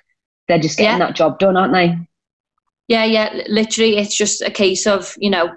they're 0.51 0.59
just 0.59 0.77
getting 0.77 0.99
yeah. 0.99 1.07
that 1.07 1.15
job 1.15 1.39
done, 1.39 1.55
aren't 1.55 1.73
they? 1.73 1.97
Yeah, 2.89 3.05
yeah. 3.05 3.43
Literally, 3.47 3.97
it's 3.97 4.15
just 4.15 4.41
a 4.41 4.51
case 4.51 4.85
of 4.85 5.15
you 5.17 5.29
know 5.29 5.49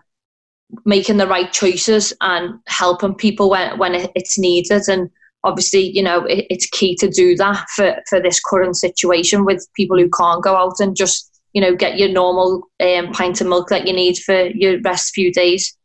making 0.84 1.16
the 1.16 1.26
right 1.26 1.52
choices 1.52 2.12
and 2.20 2.61
helping 2.66 3.14
people 3.14 3.50
when 3.50 3.76
when 3.78 3.94
it's 4.14 4.38
needed. 4.38 4.82
And 4.88 5.11
obviously, 5.42 5.90
you 5.90 6.02
know, 6.02 6.25
it, 6.26 6.46
it's 6.49 6.66
key 6.66 6.94
to 6.96 7.08
do 7.08 7.34
that 7.37 7.66
for 7.75 7.96
for 8.08 8.20
this 8.20 8.40
current 8.40 8.76
situation 8.76 9.44
with 9.44 9.66
people 9.75 9.99
who 9.99 10.08
can't 10.11 10.44
go 10.44 10.56
out 10.56 10.78
and 10.78 10.96
just 10.96 11.34
you 11.54 11.61
know 11.61 11.75
get 11.75 11.96
your 11.96 12.08
normal 12.08 12.68
um, 12.80 13.12
pint 13.12 13.40
of 13.40 13.46
milk 13.46 13.68
that 13.68 13.87
you 13.87 13.92
need 13.92 14.18
for 14.18 14.49
your 14.49 14.80
rest 14.82 15.14
few 15.14 15.32
days. 15.32 15.76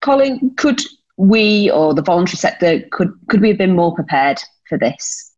Colin, 0.00 0.54
could 0.56 0.80
we 1.16 1.70
or 1.70 1.94
the 1.94 2.02
voluntary 2.02 2.36
sector 2.36 2.80
could 2.90 3.12
could 3.28 3.40
we 3.40 3.48
have 3.48 3.58
been 3.58 3.76
more 3.76 3.94
prepared 3.94 4.40
for 4.68 4.78
this? 4.78 5.32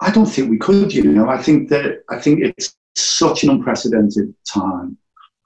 I 0.00 0.10
don't 0.10 0.26
think 0.26 0.50
we 0.50 0.58
could. 0.58 0.92
You 0.92 1.04
know, 1.04 1.28
I 1.28 1.40
think 1.42 1.68
that 1.68 2.02
I 2.10 2.18
think 2.18 2.40
it's 2.40 2.74
such 2.96 3.42
an 3.42 3.50
unprecedented 3.50 4.34
time, 4.46 4.96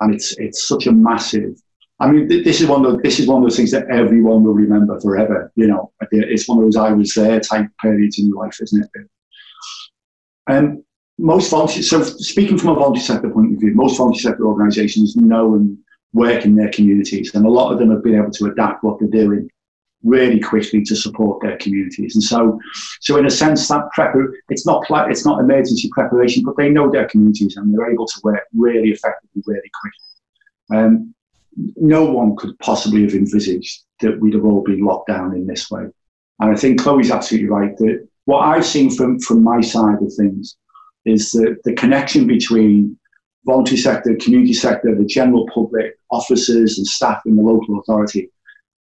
and 0.01 0.15
it's 0.15 0.37
it's 0.39 0.67
such 0.67 0.87
a 0.87 0.93
massive. 0.93 1.61
I 2.01 2.11
mean, 2.11 2.29
this 2.29 2.61
is 2.61 2.69
one 2.69 2.87
of 2.87 2.93
the, 2.93 2.99
this 3.03 3.19
is 3.19 3.27
one 3.27 3.39
of 3.39 3.43
those 3.43 3.57
things 3.57 3.73
that 3.73 3.91
everyone 3.91 4.45
will 4.45 4.55
remember 4.55 5.01
forever. 5.01 5.51
You 5.57 5.67
know, 5.67 5.93
it's 6.13 6.49
one 6.49 6.59
of 6.59 6.65
those 6.65 6.77
"I 6.77 6.93
was 6.93 7.15
there" 7.15 7.41
type 7.41 7.67
periods 7.81 8.19
in 8.19 8.31
life, 8.31 8.59
isn't 8.61 8.85
it? 8.95 9.07
And 10.47 10.83
most. 11.19 11.51
So, 11.51 12.03
speaking 12.03 12.59
from 12.59 12.71
a 12.71 12.75
volunteer 12.75 13.03
sector 13.03 13.31
point 13.31 13.55
of 13.55 13.61
view, 13.61 13.75
most 13.75 13.99
volunteer 13.99 14.31
sector 14.31 14.47
organisations 14.47 15.17
know 15.17 15.55
and 15.55 15.77
work 16.13 16.45
in 16.45 16.55
their 16.55 16.71
communities, 16.71 17.35
and 17.35 17.45
a 17.45 17.51
lot 17.51 17.73
of 17.73 17.79
them 17.79 17.91
have 17.91 18.03
been 18.03 18.17
able 18.17 18.31
to 18.31 18.47
adapt 18.47 18.83
what 18.85 18.99
they're 18.99 19.09
doing 19.09 19.51
really 20.05 20.39
quickly 20.39 20.83
to 20.85 20.95
support 20.95 21.43
their 21.43 21.57
communities. 21.59 22.15
And 22.15 22.23
so, 22.23 22.59
so 23.01 23.17
in 23.17 23.27
a 23.27 23.31
sense, 23.31 23.67
that 23.69 23.91
prep 23.93 24.15
it's 24.49 24.65
not 24.65 24.87
it's 25.11 25.27
not 25.27 25.41
emergency 25.41 25.91
preparation, 25.93 26.43
but 26.45 26.57
they 26.57 26.71
know 26.71 26.91
their 26.91 27.09
communities 27.09 27.57
and 27.57 27.73
they're 27.73 27.91
able 27.91 28.07
to 28.07 28.21
work 28.23 28.45
really 28.57 28.91
effectively, 28.91 29.43
really 29.47 29.71
quickly. 29.81 30.85
Um, 30.85 31.15
no 31.77 32.05
one 32.05 32.37
could 32.37 32.57
possibly 32.61 33.03
have 33.03 33.15
envisaged 33.15 33.83
that 34.01 34.21
we'd 34.21 34.35
have 34.35 34.45
all 34.45 34.63
been 34.63 34.85
locked 34.85 35.09
down 35.09 35.35
in 35.35 35.47
this 35.47 35.71
way. 35.71 35.87
And 36.41 36.53
I 36.53 36.55
think 36.55 36.81
Chloe's 36.81 37.11
absolutely 37.11 37.49
right 37.49 37.77
that 37.79 38.07
what 38.27 38.41
I've 38.41 38.67
seen 38.67 38.91
from, 38.91 39.19
from 39.19 39.43
my 39.43 39.61
side 39.61 40.01
of 40.01 40.13
things 40.15 40.57
is 41.05 41.33
that 41.33 41.59
the 41.65 41.75
connection 41.75 42.27
between 42.27 42.99
voluntary 43.45 43.79
sector, 43.79 44.17
community 44.17 44.53
sector, 44.53 44.95
the 44.95 45.05
general 45.05 45.49
public, 45.55 45.99
officers 46.11 46.79
and 46.79 46.87
staff 46.87 47.23
in 47.27 47.37
the 47.37 47.43
local 47.43 47.79
authority 47.81 48.31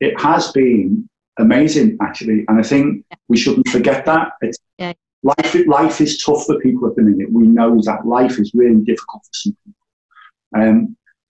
it 0.01 0.21
has 0.21 0.53
been 0.53 1.09
amazing 1.39 1.97
actually, 2.01 2.45
and 2.49 2.59
I 2.59 2.63
think 2.63 3.05
we 3.29 3.37
shouldn't 3.37 3.69
forget 3.69 4.05
that. 4.07 4.33
Yeah. 4.79 4.93
Life, 5.23 5.57
life 5.67 6.01
is 6.01 6.23
tough 6.23 6.45
for 6.45 6.59
people 6.61 6.87
at 6.89 6.97
the 6.97 7.03
minute. 7.03 7.33
We 7.33 7.47
know 7.47 7.81
that 7.85 8.07
life 8.07 8.39
is 8.39 8.53
really 8.55 8.83
difficult 8.85 9.23
for 9.25 9.31
some 9.33 9.57
people. 9.65 10.63
Um, 10.63 10.97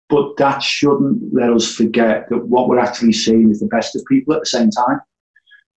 but 0.09 0.37
that 0.37 0.61
shouldn't 0.63 1.33
let 1.33 1.51
us 1.51 1.71
forget 1.73 2.27
that 2.29 2.45
what 2.47 2.67
we're 2.67 2.79
actually 2.79 3.13
seeing 3.13 3.51
is 3.51 3.59
the 3.59 3.67
best 3.67 3.95
of 3.95 4.03
people 4.05 4.33
at 4.33 4.41
the 4.41 4.47
same 4.47 4.71
time. 4.71 5.01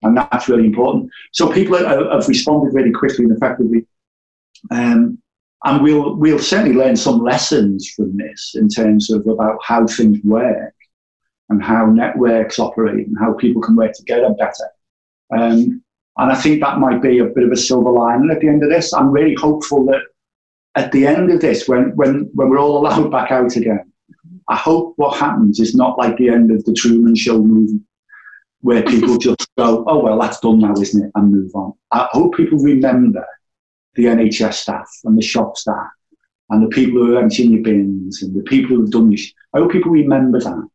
And 0.02 0.17
that's 0.17 0.49
really 0.49 0.67
important. 0.67 1.11
So 1.33 1.52
people 1.52 1.76
have 1.76 2.28
responded 2.28 2.73
really 2.73 2.93
quickly 2.93 3.25
and 3.25 3.37
effectively. 3.37 3.87
Um, 4.71 5.19
and 5.65 5.83
we'll, 5.83 6.15
we'll 6.17 6.38
certainly 6.38 6.75
learn 6.75 6.97
some 6.97 7.19
lessons 7.19 7.91
from 7.91 8.17
this 8.17 8.55
in 8.55 8.69
terms 8.69 9.11
of 9.11 9.27
about 9.27 9.59
how 9.65 9.87
things 9.87 10.19
work 10.25 10.75
and 11.49 11.62
how 11.62 11.87
networks 11.87 12.59
operate 12.59 13.07
and 13.07 13.17
how 13.19 13.33
people 13.33 13.61
can 13.62 13.75
work 13.75 13.93
together 13.93 14.31
better. 14.38 14.69
Um, 15.37 15.83
and 16.19 16.33
I 16.33 16.35
think 16.35 16.61
that 16.61 16.79
might 16.79 17.03
be 17.03 17.19
a 17.19 17.25
bit 17.25 17.45
of 17.45 17.53
a 17.53 17.57
silver 17.57 17.91
lining 17.91 18.31
at 18.31 18.41
the 18.41 18.49
end 18.49 18.62
of 18.62 18.71
this. 18.71 18.93
I'm 18.93 19.11
really 19.11 19.35
hopeful 19.35 19.85
that 19.87 20.03
at 20.75 20.93
the 20.93 21.07
end 21.07 21.31
of 21.31 21.41
this, 21.41 21.69
when, 21.69 21.95
when, 21.97 22.31
when 22.35 22.50
we're 22.50 22.59
all 22.59 22.79
allowed 22.79 23.11
back 23.11 23.31
out 23.31 23.57
again, 23.57 23.93
I 24.49 24.57
hope 24.57 24.95
what 24.97 25.19
happens 25.19 25.61
is 25.61 25.75
not 25.75 25.99
like 25.99 26.17
the 26.17 26.29
end 26.29 26.50
of 26.50 26.65
the 26.65 26.73
Truman 26.73 27.15
Show 27.15 27.38
movie, 27.43 27.81
where 28.61 28.83
people 28.83 29.17
just 29.19 29.49
go, 29.57 29.85
oh, 29.87 29.99
well, 29.99 30.19
that's 30.19 30.41
done 30.41 30.61
now, 30.61 30.73
isn't 30.73 31.05
it? 31.05 31.11
And 31.15 31.33
move 31.33 31.50
on. 31.55 31.73
I 31.91 32.09
hope 32.12 32.37
people 32.37 32.59
remember 32.59 33.27
the 33.99 34.05
NHS 34.05 34.55
staff 34.55 34.88
and 35.05 35.19
the 35.19 35.23
shop 35.23 35.57
staff 35.57 35.88
and 36.50 36.62
the 36.62 36.69
people 36.69 37.05
who 37.05 37.17
are 37.17 37.21
emptying 37.21 37.50
your 37.50 37.64
bins 37.64 38.23
and 38.23 38.33
the 38.33 38.45
people 38.45 38.76
who 38.76 38.83
have 38.83 38.93
done 38.93 39.11
this. 39.11 39.33
I 39.52 39.59
hope 39.59 39.73
people 39.73 39.90
remember 39.90 40.38
that 40.38 40.69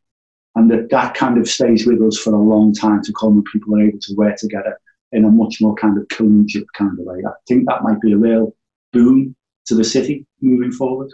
and 0.56 0.70
that 0.70 0.90
that 0.90 1.14
kind 1.14 1.38
of 1.38 1.48
stays 1.48 1.86
with 1.86 2.02
us 2.02 2.18
for 2.18 2.34
a 2.34 2.38
long 2.38 2.74
time 2.74 3.02
to 3.02 3.12
come 3.18 3.32
and 3.32 3.44
people 3.50 3.74
are 3.76 3.82
able 3.82 3.98
to 3.98 4.14
work 4.14 4.36
together 4.36 4.78
in 5.12 5.24
a 5.24 5.30
much 5.30 5.56
more 5.62 5.74
kind 5.74 5.96
of 5.96 6.06
collegiate 6.08 6.70
kind 6.74 6.98
of 6.98 7.06
way. 7.06 7.22
I 7.26 7.30
think 7.48 7.66
that 7.66 7.82
might 7.82 7.98
be 8.02 8.12
a 8.12 8.18
real 8.18 8.54
boon 8.92 9.34
to 9.66 9.74
the 9.74 9.84
city 9.84 10.26
moving 10.42 10.70
forward. 10.70 11.10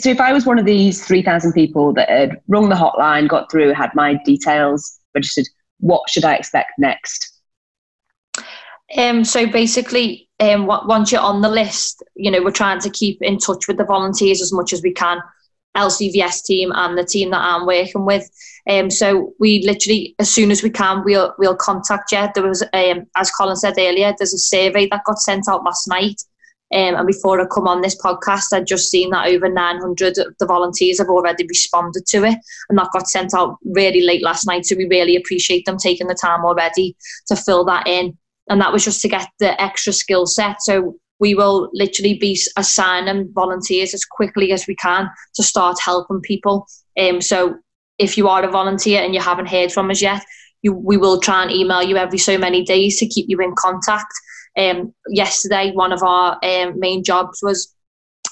So 0.00 0.10
if 0.10 0.20
I 0.20 0.32
was 0.32 0.46
one 0.46 0.58
of 0.58 0.64
these 0.64 1.06
3,000 1.06 1.52
people 1.52 1.92
that 1.92 2.08
had 2.08 2.40
rung 2.48 2.68
the 2.68 2.74
hotline, 2.74 3.28
got 3.28 3.52
through, 3.52 3.72
had 3.72 3.94
my 3.94 4.14
details 4.24 4.98
registered, 5.14 5.46
what 5.78 6.10
should 6.10 6.24
I 6.24 6.34
expect 6.34 6.72
next? 6.76 7.40
Um, 8.96 9.24
so 9.24 9.46
basically, 9.46 10.28
um, 10.38 10.66
once 10.66 11.10
you're 11.10 11.20
on 11.20 11.40
the 11.40 11.48
list, 11.48 12.02
you 12.14 12.30
know, 12.30 12.42
we're 12.42 12.50
trying 12.50 12.80
to 12.80 12.90
keep 12.90 13.20
in 13.22 13.38
touch 13.38 13.66
with 13.66 13.78
the 13.78 13.84
volunteers 13.84 14.42
as 14.42 14.52
much 14.52 14.72
as 14.72 14.82
we 14.82 14.92
can. 14.92 15.20
LCVS 15.76 16.42
team 16.44 16.72
and 16.74 16.96
the 16.96 17.04
team 17.04 17.30
that 17.30 17.42
I'm 17.42 17.66
working 17.66 18.06
with. 18.06 18.28
Um, 18.68 18.90
so 18.90 19.34
we 19.38 19.62
literally, 19.64 20.14
as 20.18 20.30
soon 20.30 20.50
as 20.50 20.62
we 20.62 20.70
can, 20.70 21.04
we'll 21.04 21.34
we'll 21.38 21.56
contact 21.56 22.12
you. 22.12 22.26
There 22.34 22.48
was, 22.48 22.62
um, 22.72 23.06
as 23.16 23.30
Colin 23.30 23.56
said 23.56 23.74
earlier, 23.78 24.14
there's 24.16 24.34
a 24.34 24.38
survey 24.38 24.88
that 24.90 25.04
got 25.04 25.18
sent 25.18 25.48
out 25.48 25.64
last 25.64 25.86
night. 25.86 26.20
Um, 26.74 26.96
and 26.96 27.06
before 27.06 27.40
I 27.40 27.46
come 27.46 27.68
on 27.68 27.80
this 27.80 28.00
podcast, 28.00 28.52
I'd 28.52 28.66
just 28.66 28.90
seen 28.90 29.10
that 29.10 29.28
over 29.28 29.48
900 29.48 30.18
of 30.18 30.34
the 30.40 30.46
volunteers 30.46 30.98
have 30.98 31.08
already 31.08 31.46
responded 31.46 32.06
to 32.06 32.24
it, 32.24 32.38
and 32.68 32.78
that 32.78 32.90
got 32.92 33.08
sent 33.08 33.34
out 33.34 33.58
really 33.64 34.00
late 34.00 34.22
last 34.22 34.46
night. 34.46 34.66
So 34.66 34.74
we 34.76 34.88
really 34.88 35.14
appreciate 35.14 35.64
them 35.64 35.76
taking 35.76 36.08
the 36.08 36.18
time 36.20 36.44
already 36.44 36.96
to 37.28 37.36
fill 37.36 37.64
that 37.66 37.86
in. 37.86 38.18
And 38.48 38.60
that 38.60 38.72
was 38.72 38.84
just 38.84 39.00
to 39.02 39.08
get 39.08 39.28
the 39.38 39.60
extra 39.60 39.92
skill 39.92 40.26
set. 40.26 40.62
So 40.62 40.96
we 41.18 41.34
will 41.34 41.70
literally 41.72 42.14
be 42.14 42.38
assigning 42.56 43.30
volunteers 43.32 43.94
as 43.94 44.04
quickly 44.04 44.52
as 44.52 44.66
we 44.66 44.76
can 44.76 45.08
to 45.34 45.42
start 45.42 45.78
helping 45.82 46.20
people. 46.20 46.66
Um, 46.98 47.20
so 47.20 47.56
if 47.98 48.16
you 48.16 48.28
are 48.28 48.44
a 48.44 48.50
volunteer 48.50 49.02
and 49.02 49.14
you 49.14 49.20
haven't 49.20 49.48
heard 49.48 49.72
from 49.72 49.90
us 49.90 50.02
yet, 50.02 50.22
you, 50.62 50.72
we 50.72 50.96
will 50.96 51.20
try 51.20 51.42
and 51.42 51.50
email 51.50 51.82
you 51.82 51.96
every 51.96 52.18
so 52.18 52.36
many 52.36 52.64
days 52.64 52.98
to 52.98 53.06
keep 53.06 53.26
you 53.28 53.40
in 53.40 53.54
contact. 53.56 54.12
Um, 54.58 54.94
yesterday, 55.08 55.72
one 55.72 55.92
of 55.92 56.02
our 56.02 56.38
um, 56.42 56.78
main 56.78 57.04
jobs 57.04 57.40
was 57.42 57.74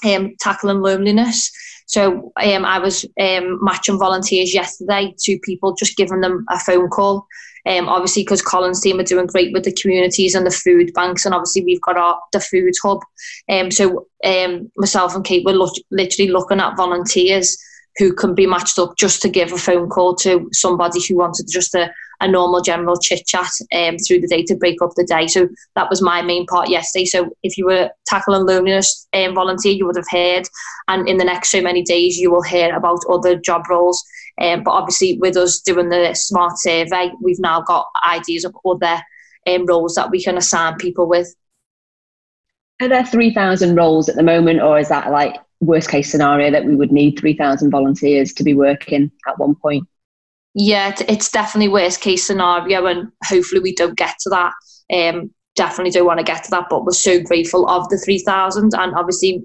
um, 0.03 0.35
tackling 0.39 0.81
loneliness. 0.81 1.51
So 1.87 2.31
um, 2.41 2.65
I 2.65 2.79
was 2.79 3.05
um, 3.19 3.59
matching 3.61 3.99
volunteers 3.99 4.53
yesterday 4.53 5.13
to 5.19 5.39
people, 5.43 5.75
just 5.75 5.97
giving 5.97 6.21
them 6.21 6.45
a 6.49 6.59
phone 6.59 6.89
call. 6.89 7.27
Um, 7.67 7.89
obviously, 7.89 8.23
because 8.23 8.41
Colin's 8.41 8.81
team 8.81 8.99
are 8.99 9.03
doing 9.03 9.25
great 9.25 9.51
with 9.53 9.63
the 9.63 9.73
communities 9.73 10.35
and 10.35 10.45
the 10.45 10.51
food 10.51 10.93
banks, 10.93 11.25
and 11.25 11.33
obviously 11.33 11.63
we've 11.63 11.81
got 11.81 11.97
our 11.97 12.19
the 12.31 12.39
food 12.39 12.73
hub. 12.83 12.99
Um, 13.49 13.71
so 13.71 14.07
um, 14.23 14.71
myself 14.77 15.15
and 15.15 15.25
Kate 15.25 15.45
were 15.45 15.53
lo- 15.53 15.71
literally 15.91 16.31
looking 16.31 16.59
at 16.59 16.77
volunteers 16.77 17.57
who 17.97 18.13
can 18.13 18.35
be 18.35 18.45
matched 18.45 18.77
up 18.77 18.97
just 18.97 19.21
to 19.21 19.29
give 19.29 19.51
a 19.51 19.57
phone 19.57 19.89
call 19.89 20.15
to 20.15 20.49
somebody 20.51 20.99
who 21.07 21.15
wanted 21.15 21.47
just 21.49 21.73
a, 21.75 21.91
a 22.19 22.27
normal 22.27 22.61
general 22.61 22.97
chit 22.97 23.25
chat 23.25 23.49
um, 23.73 23.97
through 23.97 24.19
the 24.19 24.27
day 24.27 24.43
to 24.43 24.55
break 24.55 24.81
up 24.81 24.91
the 24.95 25.05
day. 25.05 25.27
So 25.27 25.47
that 25.75 25.89
was 25.89 26.01
my 26.01 26.21
main 26.21 26.45
part 26.45 26.69
yesterday. 26.69 27.05
So 27.05 27.29
if 27.43 27.57
you 27.57 27.65
were 27.65 27.89
tackling 28.05 28.45
loneliness 28.45 29.07
um, 29.13 29.33
volunteer, 29.33 29.73
you 29.73 29.85
would 29.85 29.95
have 29.95 30.09
heard, 30.09 30.43
and 30.87 31.07
in 31.07 31.17
the 31.17 31.25
next 31.25 31.51
so 31.51 31.61
many 31.61 31.83
days 31.83 32.17
you 32.17 32.31
will 32.31 32.43
hear 32.43 32.75
about 32.75 32.99
other 33.09 33.35
job 33.35 33.63
roles. 33.69 34.03
Um, 34.41 34.63
but 34.63 34.71
obviously, 34.71 35.17
with 35.19 35.37
us 35.37 35.59
doing 35.59 35.89
the 35.89 36.13
smart 36.13 36.57
survey, 36.57 37.11
we've 37.21 37.39
now 37.39 37.61
got 37.61 37.87
ideas 38.05 38.43
of 38.43 38.55
other 38.65 39.01
um, 39.47 39.65
roles 39.65 39.95
that 39.95 40.11
we 40.11 40.21
can 40.21 40.37
assign 40.37 40.75
people 40.77 41.07
with. 41.07 41.33
Are 42.81 42.89
there 42.89 43.05
3,000 43.05 43.75
roles 43.75 44.09
at 44.09 44.15
the 44.15 44.23
moment, 44.23 44.61
or 44.61 44.77
is 44.77 44.89
that 44.89 45.11
like 45.11 45.37
worst 45.61 45.89
case 45.89 46.11
scenario 46.11 46.51
that 46.51 46.65
we 46.65 46.75
would 46.75 46.91
need 46.91 47.17
3,000 47.17 47.71
volunteers 47.71 48.33
to 48.33 48.43
be 48.43 48.53
working 48.53 49.11
at 49.27 49.39
one 49.39 49.55
point? 49.55 49.87
Yeah, 50.53 50.95
it's 51.07 51.31
definitely 51.31 51.69
worst 51.69 52.01
case 52.01 52.25
scenario, 52.25 52.85
and 52.85 53.11
hopefully 53.23 53.61
we 53.61 53.73
don't 53.73 53.97
get 53.97 54.15
to 54.21 54.29
that. 54.29 54.53
Um, 54.93 55.33
definitely 55.55 55.91
don't 55.91 56.05
want 56.05 56.19
to 56.19 56.25
get 56.25 56.43
to 56.43 56.51
that, 56.51 56.67
but 56.69 56.83
we're 56.83 56.91
so 56.91 57.21
grateful 57.21 57.67
of 57.69 57.87
the 57.89 57.97
3,000, 57.97 58.73
and 58.73 58.95
obviously 58.95 59.43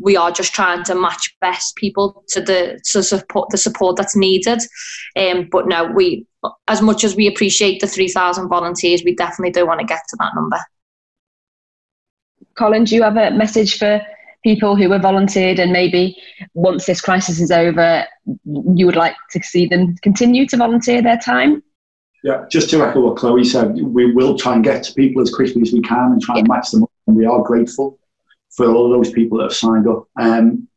we 0.00 0.16
are 0.16 0.30
just 0.30 0.54
trying 0.54 0.84
to 0.84 0.94
match 0.94 1.34
best 1.40 1.76
people 1.76 2.24
to 2.28 2.40
the 2.40 2.80
to 2.92 3.02
support 3.02 3.50
the 3.50 3.58
support 3.58 3.96
that's 3.96 4.16
needed. 4.16 4.60
Um, 5.16 5.48
but 5.50 5.68
no, 5.68 5.86
we 5.86 6.26
as 6.68 6.82
much 6.82 7.04
as 7.04 7.14
we 7.14 7.26
appreciate 7.26 7.80
the 7.80 7.86
3,000 7.86 8.48
volunteers, 8.48 9.02
we 9.04 9.14
definitely 9.14 9.52
don't 9.52 9.68
want 9.68 9.80
to 9.80 9.86
get 9.86 10.00
to 10.08 10.16
that 10.18 10.32
number. 10.34 10.58
Colin, 12.54 12.84
do 12.84 12.94
you 12.94 13.02
have 13.02 13.16
a 13.16 13.30
message 13.30 13.78
for 13.78 14.00
people 14.42 14.74
who 14.74 14.90
have 14.90 15.02
volunteered 15.02 15.60
and 15.60 15.72
maybe 15.72 16.16
once 16.54 16.86
this 16.86 17.00
crisis 17.00 17.40
is 17.40 17.52
over, 17.52 18.04
you 18.44 18.86
would 18.86 18.96
like 18.96 19.14
to 19.30 19.40
see 19.42 19.66
them 19.66 19.94
continue 20.02 20.46
to 20.46 20.56
volunteer 20.56 21.00
their 21.00 21.18
time? 21.18 21.62
Yeah, 22.24 22.44
just 22.50 22.70
to 22.70 22.82
echo 22.82 23.00
what 23.00 23.16
Chloe 23.16 23.44
said, 23.44 23.74
we 23.80 24.12
will 24.12 24.36
try 24.36 24.54
and 24.54 24.64
get 24.64 24.82
to 24.84 24.94
people 24.94 25.22
as 25.22 25.32
quickly 25.32 25.62
as 25.62 25.72
we 25.72 25.80
can 25.80 26.12
and 26.12 26.22
try 26.22 26.38
and 26.38 26.48
match 26.48 26.70
them 26.70 26.84
up. 26.84 26.90
And 27.06 27.16
we 27.16 27.24
are 27.24 27.42
grateful 27.42 27.98
for 28.56 28.66
all 28.66 28.90
those 28.90 29.10
people 29.10 29.38
that 29.38 29.44
have 29.44 29.54
signed 29.54 29.88
up. 29.88 30.06
Um, 30.20 30.68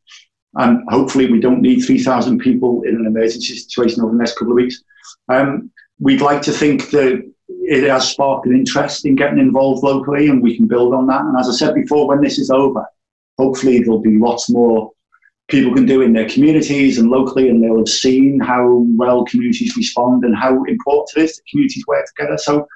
and 0.56 0.88
hopefully, 0.88 1.30
we 1.30 1.40
don't 1.40 1.60
need 1.60 1.80
3,000 1.80 2.38
people 2.38 2.82
in 2.82 2.96
an 2.96 3.06
emergency 3.06 3.56
situation 3.56 4.02
over 4.02 4.12
the 4.12 4.18
next 4.18 4.38
couple 4.38 4.52
of 4.52 4.56
weeks. 4.56 4.82
Um, 5.28 5.70
we'd 6.00 6.22
like 6.22 6.40
to 6.42 6.52
think 6.52 6.90
that 6.90 7.30
it 7.48 7.88
has 7.88 8.10
sparked 8.10 8.46
an 8.46 8.54
interest 8.54 9.04
in 9.04 9.16
getting 9.16 9.38
involved 9.38 9.82
locally, 9.82 10.28
and 10.28 10.42
we 10.42 10.56
can 10.56 10.66
build 10.66 10.94
on 10.94 11.06
that. 11.08 11.20
And 11.20 11.38
as 11.38 11.48
I 11.48 11.52
said 11.52 11.74
before, 11.74 12.08
when 12.08 12.22
this 12.22 12.38
is 12.38 12.50
over, 12.50 12.86
hopefully 13.38 13.80
there'll 13.80 14.00
be 14.00 14.18
lots 14.18 14.48
more 14.48 14.92
people 15.48 15.72
can 15.74 15.86
do 15.86 16.02
in 16.02 16.12
their 16.12 16.28
communities 16.28 16.98
and 16.98 17.10
locally, 17.10 17.48
and 17.48 17.62
they'll 17.62 17.78
have 17.78 17.88
seen 17.88 18.40
how 18.40 18.84
well 18.96 19.24
communities 19.24 19.76
respond 19.76 20.24
and 20.24 20.36
how 20.36 20.64
important 20.64 21.16
it 21.16 21.24
is 21.24 21.36
that 21.36 21.46
communities 21.50 21.84
work 21.86 22.06
together. 22.16 22.38
So, 22.38 22.66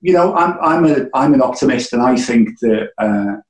you 0.00 0.12
know, 0.12 0.34
I'm 0.34 0.56
I'm 0.60 0.86
a 0.86 1.08
I'm 1.14 1.34
an 1.34 1.42
optimist, 1.42 1.92
and 1.92 2.02
I 2.02 2.16
think 2.16 2.58
that 2.60 2.90
uh, 2.98 3.40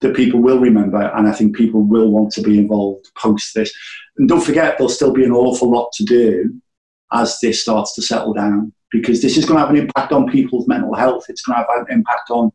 that 0.00 0.16
people 0.16 0.40
will 0.40 0.58
remember, 0.58 1.00
and 1.16 1.28
I 1.28 1.32
think 1.32 1.56
people 1.56 1.82
will 1.82 2.10
want 2.10 2.32
to 2.32 2.42
be 2.42 2.58
involved 2.58 3.10
post 3.16 3.54
this. 3.54 3.72
And 4.16 4.28
don't 4.28 4.44
forget, 4.44 4.78
there'll 4.78 4.88
still 4.88 5.12
be 5.12 5.24
an 5.24 5.32
awful 5.32 5.70
lot 5.70 5.90
to 5.94 6.04
do 6.04 6.60
as 7.12 7.38
this 7.40 7.62
starts 7.62 7.94
to 7.94 8.02
settle 8.02 8.34
down, 8.34 8.72
because 8.90 9.22
this 9.22 9.36
is 9.36 9.44
going 9.44 9.56
to 9.56 9.66
have 9.66 9.70
an 9.70 9.80
impact 9.80 10.12
on 10.12 10.28
people's 10.28 10.68
mental 10.68 10.94
health. 10.94 11.24
It's 11.28 11.42
going 11.42 11.58
to 11.58 11.66
have 11.66 11.86
an 11.86 11.92
impact 11.92 12.30
on 12.30 12.52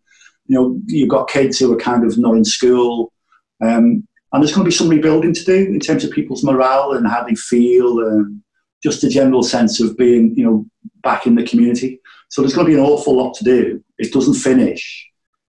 you 0.48 0.56
know, 0.60 0.80
you've 0.86 1.10
got 1.10 1.30
kids 1.30 1.58
who 1.60 1.72
are 1.74 1.78
kind 1.78 2.06
of 2.06 2.18
not 2.18 2.36
in 2.36 2.46
school. 2.46 3.14
Um, 3.62 4.08
and 4.32 4.42
there's 4.42 4.54
going 4.54 4.66
to 4.66 4.70
be 4.70 4.76
some 4.76 4.90
rebuilding 4.90 5.34
to 5.34 5.46
do 5.46 5.56
in 5.56 5.80
terms 5.80 6.04
of 6.04 6.12
people's 6.12 6.44
morale 6.44 6.94
and 6.94 7.08
how 7.08 7.24
they 7.24 7.36
feel 7.36 8.00
and 8.00 8.42
just 8.82 9.04
a 9.04 9.10
general 9.10 9.44
sense 9.44 9.80
of 9.80 9.96
being, 9.96 10.36
you 10.36 10.44
know, 10.44 10.66
back 11.02 11.28
in 11.28 11.36
the 11.36 11.46
community. 11.46 12.02
So 12.30 12.42
there's 12.42 12.54
going 12.54 12.66
to 12.68 12.74
be 12.74 12.78
an 12.78 12.86
awful 12.86 13.16
lot 13.16 13.36
to 13.36 13.44
do. 13.44 13.84
It 14.00 14.12
doesn't 14.12 14.34
finish 14.36 15.08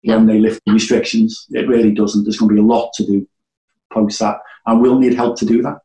when 0.02 0.26
they 0.26 0.38
lift 0.38 0.62
the 0.66 0.72
restrictions. 0.72 1.46
It 1.50 1.68
really 1.68 1.92
doesn't. 1.92 2.24
There's 2.24 2.38
going 2.38 2.50
to 2.50 2.54
be 2.54 2.60
a 2.60 2.64
lot 2.64 2.92
to 2.94 3.06
do 3.06 3.28
post 3.92 4.18
that. 4.20 4.40
And 4.66 4.80
we'll 4.80 4.98
need 4.98 5.14
help 5.14 5.38
to 5.38 5.46
do 5.46 5.62
that. 5.62 5.78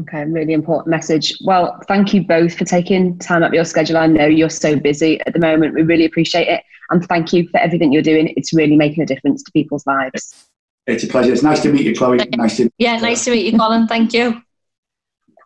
Okay, 0.00 0.24
really 0.24 0.54
important 0.54 0.88
message. 0.88 1.34
Well, 1.44 1.78
thank 1.86 2.12
you 2.12 2.26
both 2.26 2.56
for 2.56 2.64
taking 2.64 3.16
time 3.18 3.44
up 3.44 3.52
your 3.52 3.64
schedule. 3.64 3.96
I 3.96 4.08
know 4.08 4.26
you're 4.26 4.50
so 4.50 4.76
busy 4.76 5.20
at 5.26 5.32
the 5.32 5.38
moment. 5.38 5.74
We 5.74 5.82
really 5.82 6.04
appreciate 6.04 6.48
it. 6.48 6.64
And 6.90 7.04
thank 7.06 7.32
you 7.32 7.48
for 7.48 7.58
everything 7.58 7.92
you're 7.92 8.02
doing. 8.02 8.32
It's 8.36 8.52
really 8.52 8.76
making 8.76 9.04
a 9.04 9.06
difference 9.06 9.42
to 9.44 9.52
people's 9.52 9.86
lives. 9.86 10.48
It's 10.86 11.04
a 11.04 11.06
pleasure. 11.06 11.32
It's 11.32 11.42
nice 11.42 11.62
to 11.62 11.72
meet 11.72 11.86
you, 11.86 11.94
Chloe. 11.94 12.18
Nice 12.36 12.56
to 12.58 12.70
Yeah, 12.78 12.96
nice 12.96 13.24
to 13.24 13.30
meet 13.30 13.50
you, 13.50 13.56
Colin. 13.58 13.86
Thank 13.86 14.12
you. 14.12 14.42